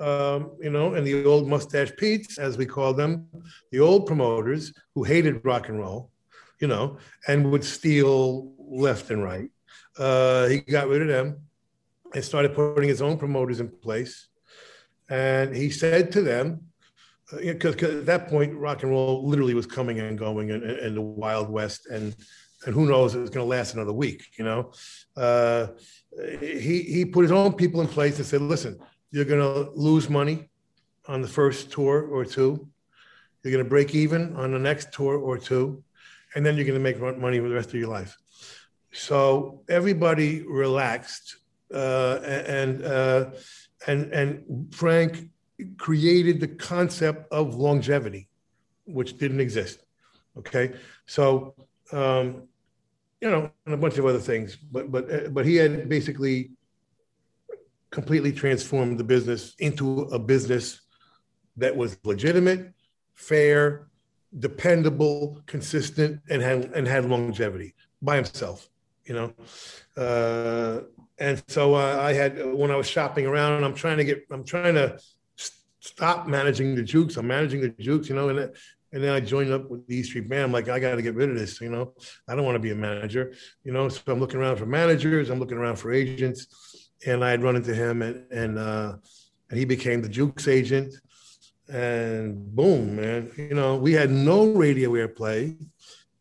[0.00, 3.28] Um, you know, and the old mustache Pete's, as we call them,
[3.70, 6.10] the old promoters who hated rock and roll,
[6.60, 9.50] you know, and would steal left and right.
[9.96, 11.38] Uh, he got rid of them
[12.12, 14.28] and started putting his own promoters in place.
[15.08, 16.62] And he said to them,
[17.40, 20.94] because uh, at that point rock and roll literally was coming and going in, in
[20.94, 22.14] the wild west and
[22.66, 24.72] and who knows it's going to last another week you know?
[25.16, 25.68] Uh,
[26.40, 28.78] he he put his own people in place and said listen
[29.10, 30.48] you're going to lose money
[31.06, 32.68] on the first tour or two.
[33.42, 35.84] You're going to break even on the next tour or two
[36.34, 38.16] and then you're going to make money for the rest of your life.
[38.92, 41.36] So everybody relaxed
[41.72, 43.30] uh, and uh,
[43.86, 45.28] and and frank
[45.78, 48.28] created the concept of longevity,
[48.86, 49.80] which didn't exist.
[50.36, 50.74] Okay,
[51.06, 51.54] so
[51.92, 52.48] um,
[53.20, 56.50] you know, and a bunch of other things, but but uh, but he had basically
[57.90, 60.80] completely transformed the business into a business
[61.56, 62.74] that was legitimate,
[63.12, 63.86] fair,
[64.40, 68.68] dependable, consistent, and had and had longevity by himself.
[69.04, 69.34] You know,
[69.96, 70.80] uh,
[71.18, 74.44] and so uh, I had when I was shopping around, I'm trying to get, I'm
[74.44, 74.98] trying to
[75.84, 77.16] stop managing the Jukes.
[77.16, 78.38] I'm managing the Jukes, you know, and
[78.92, 80.44] and then I joined up with the E Street Band.
[80.44, 81.94] I'm like, I got to get rid of this, you know.
[82.28, 83.88] I don't want to be a manager, you know.
[83.88, 85.30] So I'm looking around for managers.
[85.30, 88.96] I'm looking around for agents, and I had run into him, and and uh,
[89.50, 90.94] and he became the Jukes agent
[91.68, 95.56] and boom, man, you know, we had no radio airplay,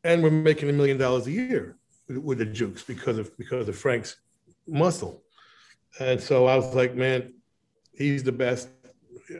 [0.03, 3.67] and we're making a million dollars a year with, with the Jukes because of because
[3.67, 4.17] of Frank's
[4.67, 5.21] muscle.
[5.99, 7.33] And so I was like, man,
[7.93, 8.69] he's the best.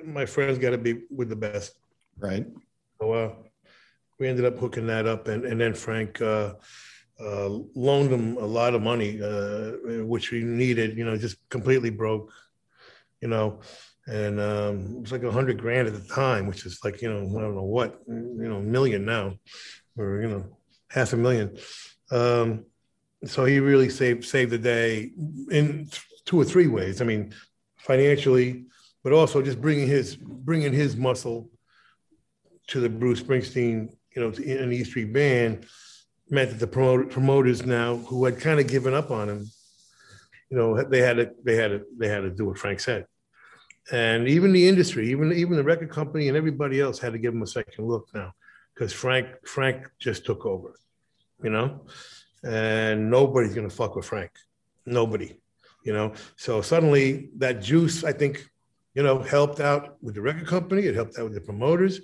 [0.03, 1.73] My friend's got to be with the best,
[2.17, 2.45] right?
[2.99, 3.33] So uh,
[4.19, 6.21] we ended up hooking that up, and and then Frank.
[6.21, 6.53] Uh,
[7.23, 10.97] uh, loaned him a lot of money, uh, which we needed.
[10.97, 12.31] You know, just completely broke.
[13.21, 13.61] You know,
[14.07, 17.09] and um, it was like a hundred grand at the time, which is like you
[17.09, 19.35] know I don't know what you know million now,
[19.97, 20.57] or you know
[20.89, 21.57] half a million.
[22.11, 22.65] Um,
[23.25, 25.11] so he really saved saved the day
[25.49, 25.89] in
[26.25, 27.01] two or three ways.
[27.01, 27.33] I mean,
[27.77, 28.65] financially,
[29.03, 31.49] but also just bringing his bringing his muscle
[32.67, 35.65] to the Bruce Springsteen, you know, in the E Street Band
[36.29, 39.45] meant that the promoter, promoters now who had kind of given up on him,
[40.49, 43.05] you know, they had to they had to they had to do what Frank said.
[43.91, 47.33] And even the industry, even even the record company and everybody else had to give
[47.33, 48.33] him a second look now,
[48.73, 50.73] because Frank Frank just took over,
[51.43, 51.85] you know,
[52.43, 54.31] and nobody's gonna fuck with Frank,
[54.85, 55.37] nobody,
[55.83, 56.13] you know.
[56.37, 58.47] So suddenly that juice, I think,
[58.93, 60.83] you know, helped out with the record company.
[60.83, 62.01] It helped out with the promoters,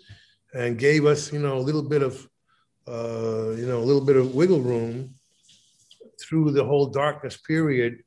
[0.53, 2.27] and gave us, you know, a little bit of,
[2.87, 5.13] uh, you know, a little bit of wiggle room
[6.19, 8.03] through the whole darkness period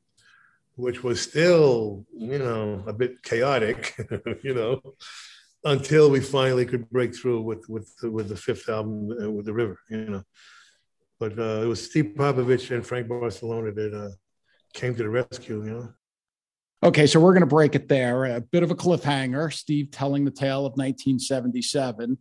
[0.75, 3.95] which was still, you know, a bit chaotic,
[4.43, 4.81] you know,
[5.63, 9.53] until we finally could break through with with with the fifth album uh, with the
[9.53, 10.23] River, you know.
[11.19, 14.09] But uh, it was Steve Popovich and Frank Barsalona that uh,
[14.73, 15.93] came to the rescue, you know.
[16.83, 18.25] Okay, so we're going to break it there.
[18.25, 19.53] A bit of a cliffhanger.
[19.53, 22.17] Steve telling the tale of 1977.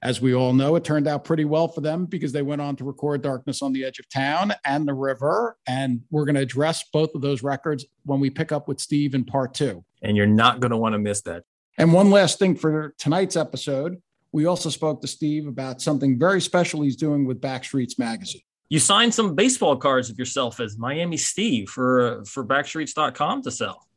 [0.00, 2.74] As we all know, it turned out pretty well for them because they went on
[2.76, 5.58] to record Darkness on the Edge of Town and The River.
[5.66, 9.14] And we're going to address both of those records when we pick up with Steve
[9.14, 9.84] in part two.
[10.00, 11.42] And you're not going to want to miss that.
[11.76, 14.00] And one last thing for tonight's episode,
[14.32, 18.42] we also spoke to Steve about something very special he's doing with Backstreets Magazine.
[18.70, 23.87] You signed some baseball cards of yourself as Miami Steve for for Backstreets.com to sell.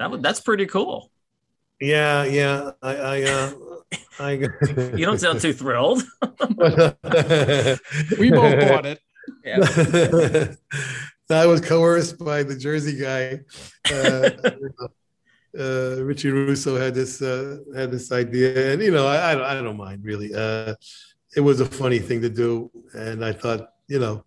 [0.00, 1.10] That would that's pretty cool.
[1.78, 2.70] Yeah, yeah.
[2.80, 3.52] I, I uh,
[4.18, 4.30] I,
[4.96, 6.02] you don't sound too thrilled.
[8.18, 8.98] we both bought it.
[9.44, 10.54] Yeah.
[11.30, 13.40] I was coerced by the Jersey guy.
[13.92, 14.30] Uh,
[15.58, 19.44] uh, Richie Russo had this uh, had this idea, and you know, I, I don't,
[19.44, 20.34] I don't mind really.
[20.34, 20.76] Uh,
[21.36, 24.24] it was a funny thing to do, and I thought, you know,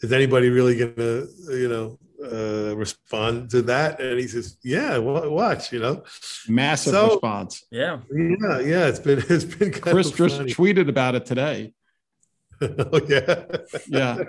[0.00, 4.00] is anybody really gonna, you know, uh, respond to that?
[4.00, 6.04] And he says, "Yeah, watch." You know,
[6.48, 7.64] massive so, response.
[7.70, 8.86] Yeah, yeah, yeah.
[8.86, 11.74] It's been it's been Chris just tweeted about it today.
[12.60, 13.44] oh yeah,
[13.86, 14.18] yeah.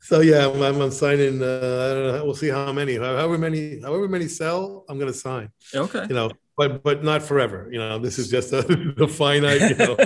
[0.00, 1.42] So yeah, I'm, I'm signing.
[1.42, 2.24] Uh, I don't know.
[2.24, 4.84] We'll see how many, however many, however many sell.
[4.88, 5.50] I'm going to sign.
[5.74, 6.06] Okay.
[6.08, 7.68] You know, but but not forever.
[7.70, 8.66] You know, this is just a,
[8.98, 9.60] a finite.
[9.60, 9.96] You know.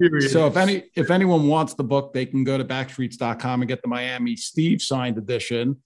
[0.00, 0.30] Period.
[0.30, 3.80] So if any if anyone wants the book, they can go to backstreets.com and get
[3.80, 5.82] the Miami Steve signed edition.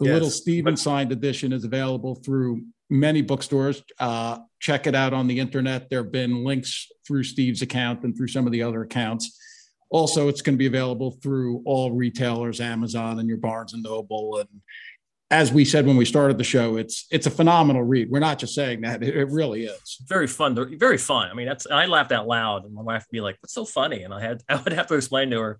[0.00, 0.12] The yes.
[0.14, 3.82] Little Steven signed edition is available through many bookstores.
[3.98, 5.88] Uh, check it out on the internet.
[5.88, 9.38] There have been links through Steve's account and through some of the other accounts.
[9.90, 14.38] Also, it's going to be available through all retailers, Amazon and your Barnes and Noble.
[14.38, 14.48] And
[15.30, 18.10] as we said when we started the show, it's it's a phenomenal read.
[18.10, 19.98] We're not just saying that; it, it really is.
[20.08, 20.78] Very fun.
[20.78, 21.30] Very fun.
[21.30, 23.64] I mean, that's I laughed out loud, and my wife would be like, "What's so
[23.64, 25.58] funny?" And I had I would have to explain to her,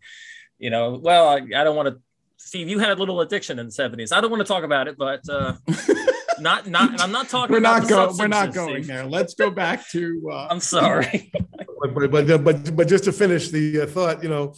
[0.59, 2.01] you know, well, I, I don't want to
[2.37, 4.13] Steve, you had a little addiction in the seventies.
[4.13, 5.55] I don't want to talk about it, but uh,
[6.41, 7.01] not not.
[7.01, 7.53] I'm not talking.
[7.53, 8.17] we're not going.
[8.17, 8.87] We're not going Steve.
[8.87, 9.07] there.
[9.07, 10.31] Let's go back to.
[10.33, 11.33] Uh, I'm sorry.
[11.95, 14.55] but, but but but just to finish the uh, thought, you know,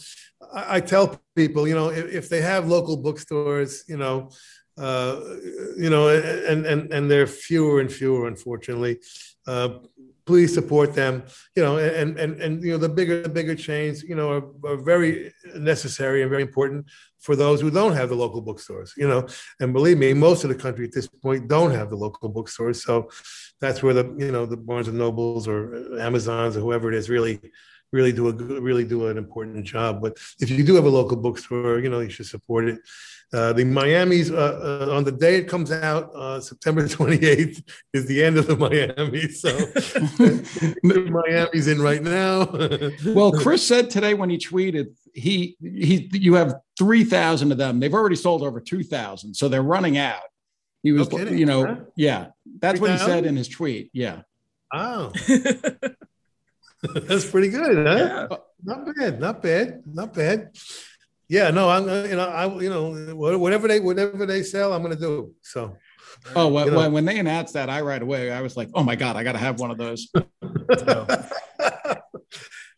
[0.53, 4.29] I, I, tell people, you know, if, if they have local bookstores, you know,
[4.77, 5.19] uh,
[5.77, 8.99] you know, and and and they're fewer and fewer, unfortunately.
[9.47, 9.79] Uh,
[10.27, 11.23] please support them.
[11.55, 14.71] You know, and and and you know the bigger the bigger chains, you know, are,
[14.71, 16.85] are, very necessary and very important
[17.17, 18.93] for those who don't have the local bookstores.
[18.97, 19.27] You know,
[19.59, 22.83] and believe me, most of the country at this point don't have the local bookstores.
[22.83, 23.09] So
[23.61, 27.09] that's where the you know the Barnes and Nobles or Amazons or whoever it is
[27.09, 27.39] really
[27.91, 28.33] really do a
[28.69, 30.01] really do an important job.
[30.01, 32.79] But if you do have a local bookstore, you know you should support it.
[33.33, 37.61] Uh, the Miami's uh, uh, on the day it comes out, uh, September 28th
[37.93, 39.27] is the end of the Miami.
[39.29, 42.45] So the Miami's in right now.
[43.13, 47.79] well, Chris said today when he tweeted, he he you have 3,000 of them.
[47.79, 50.21] They've already sold over 2,000, so they're running out.
[50.83, 51.75] He was, no you know, huh?
[51.97, 52.27] yeah,
[52.59, 53.89] that's 3, what he said in his tweet.
[53.93, 54.21] Yeah.
[54.73, 55.11] Oh.
[56.93, 58.27] That's pretty good, huh?
[58.29, 58.37] Yeah.
[58.63, 60.51] Not bad, not bad, not bad.
[61.29, 64.95] Yeah, no, I'm you know I you know whatever they whatever they sell, I'm going
[64.95, 65.33] to do.
[65.41, 65.77] So.
[66.35, 66.89] Oh, when, you know.
[66.89, 69.33] when they announced that, I right away I was like, "Oh my god, I got
[69.33, 70.09] to have one of those."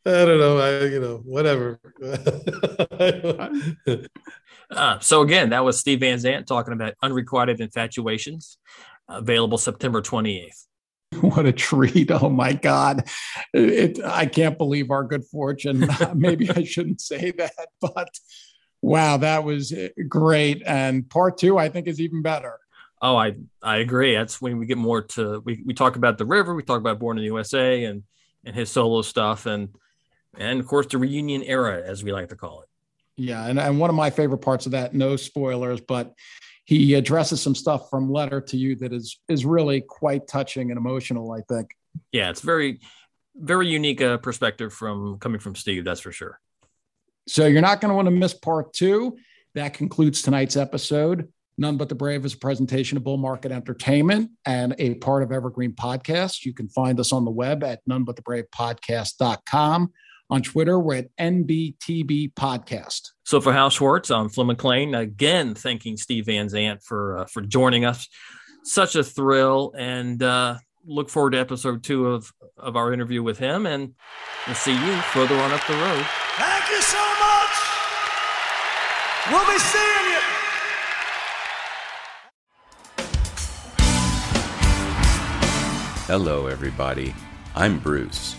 [0.05, 0.57] I don't know.
[0.57, 1.79] I, you know, whatever.
[4.71, 8.57] uh, so again, that was Steve Van Zandt talking about unrequited infatuations,
[9.07, 10.65] available September 28th.
[11.36, 12.11] What a treat.
[12.11, 13.07] Oh my God.
[13.53, 15.88] It, I can't believe our good fortune.
[16.15, 18.09] Maybe I shouldn't say that, but
[18.82, 20.63] wow, that was eh, great.
[20.65, 22.59] And part two, I think, is even better.
[23.01, 24.15] Oh, I, I agree.
[24.15, 26.99] That's when we get more to, we, we talk about the river, we talk about
[26.99, 28.03] Born in the USA and,
[28.45, 29.45] and his solo stuff.
[29.45, 29.70] And,
[30.38, 32.70] and of course, the reunion era, as we like to call it.
[33.17, 33.45] Yeah.
[33.45, 36.13] And, and one of my favorite parts of that, no spoilers, but
[36.70, 40.78] he addresses some stuff from letter to you that is is really quite touching and
[40.78, 41.72] emotional i think.
[42.11, 42.80] Yeah it's very
[43.36, 46.39] very unique uh, perspective from coming from steve that's for sure.
[47.28, 49.17] So you're not going to want to miss part two.
[49.55, 51.32] That concludes tonight's episode.
[51.57, 55.32] None but the brave is a presentation of bull market entertainment and a part of
[55.32, 56.45] evergreen podcast.
[56.45, 59.91] You can find us on the web at nonebutthebravepodcast.com
[60.30, 63.09] on Twitter, we're at NBTB Podcast.
[63.25, 64.93] So for Hal Schwartz, I'm Flynn McLean.
[64.93, 68.07] Again, thanking Steve Van Zandt for uh, for joining us.
[68.63, 73.39] Such a thrill, and uh, look forward to episode two of of our interview with
[73.39, 73.65] him.
[73.65, 73.93] And
[74.45, 76.05] we'll see you further on up the road.
[76.38, 77.55] Thank you so much.
[79.32, 80.19] We'll be seeing you.
[86.07, 87.13] Hello, everybody.
[87.55, 88.38] I'm Bruce.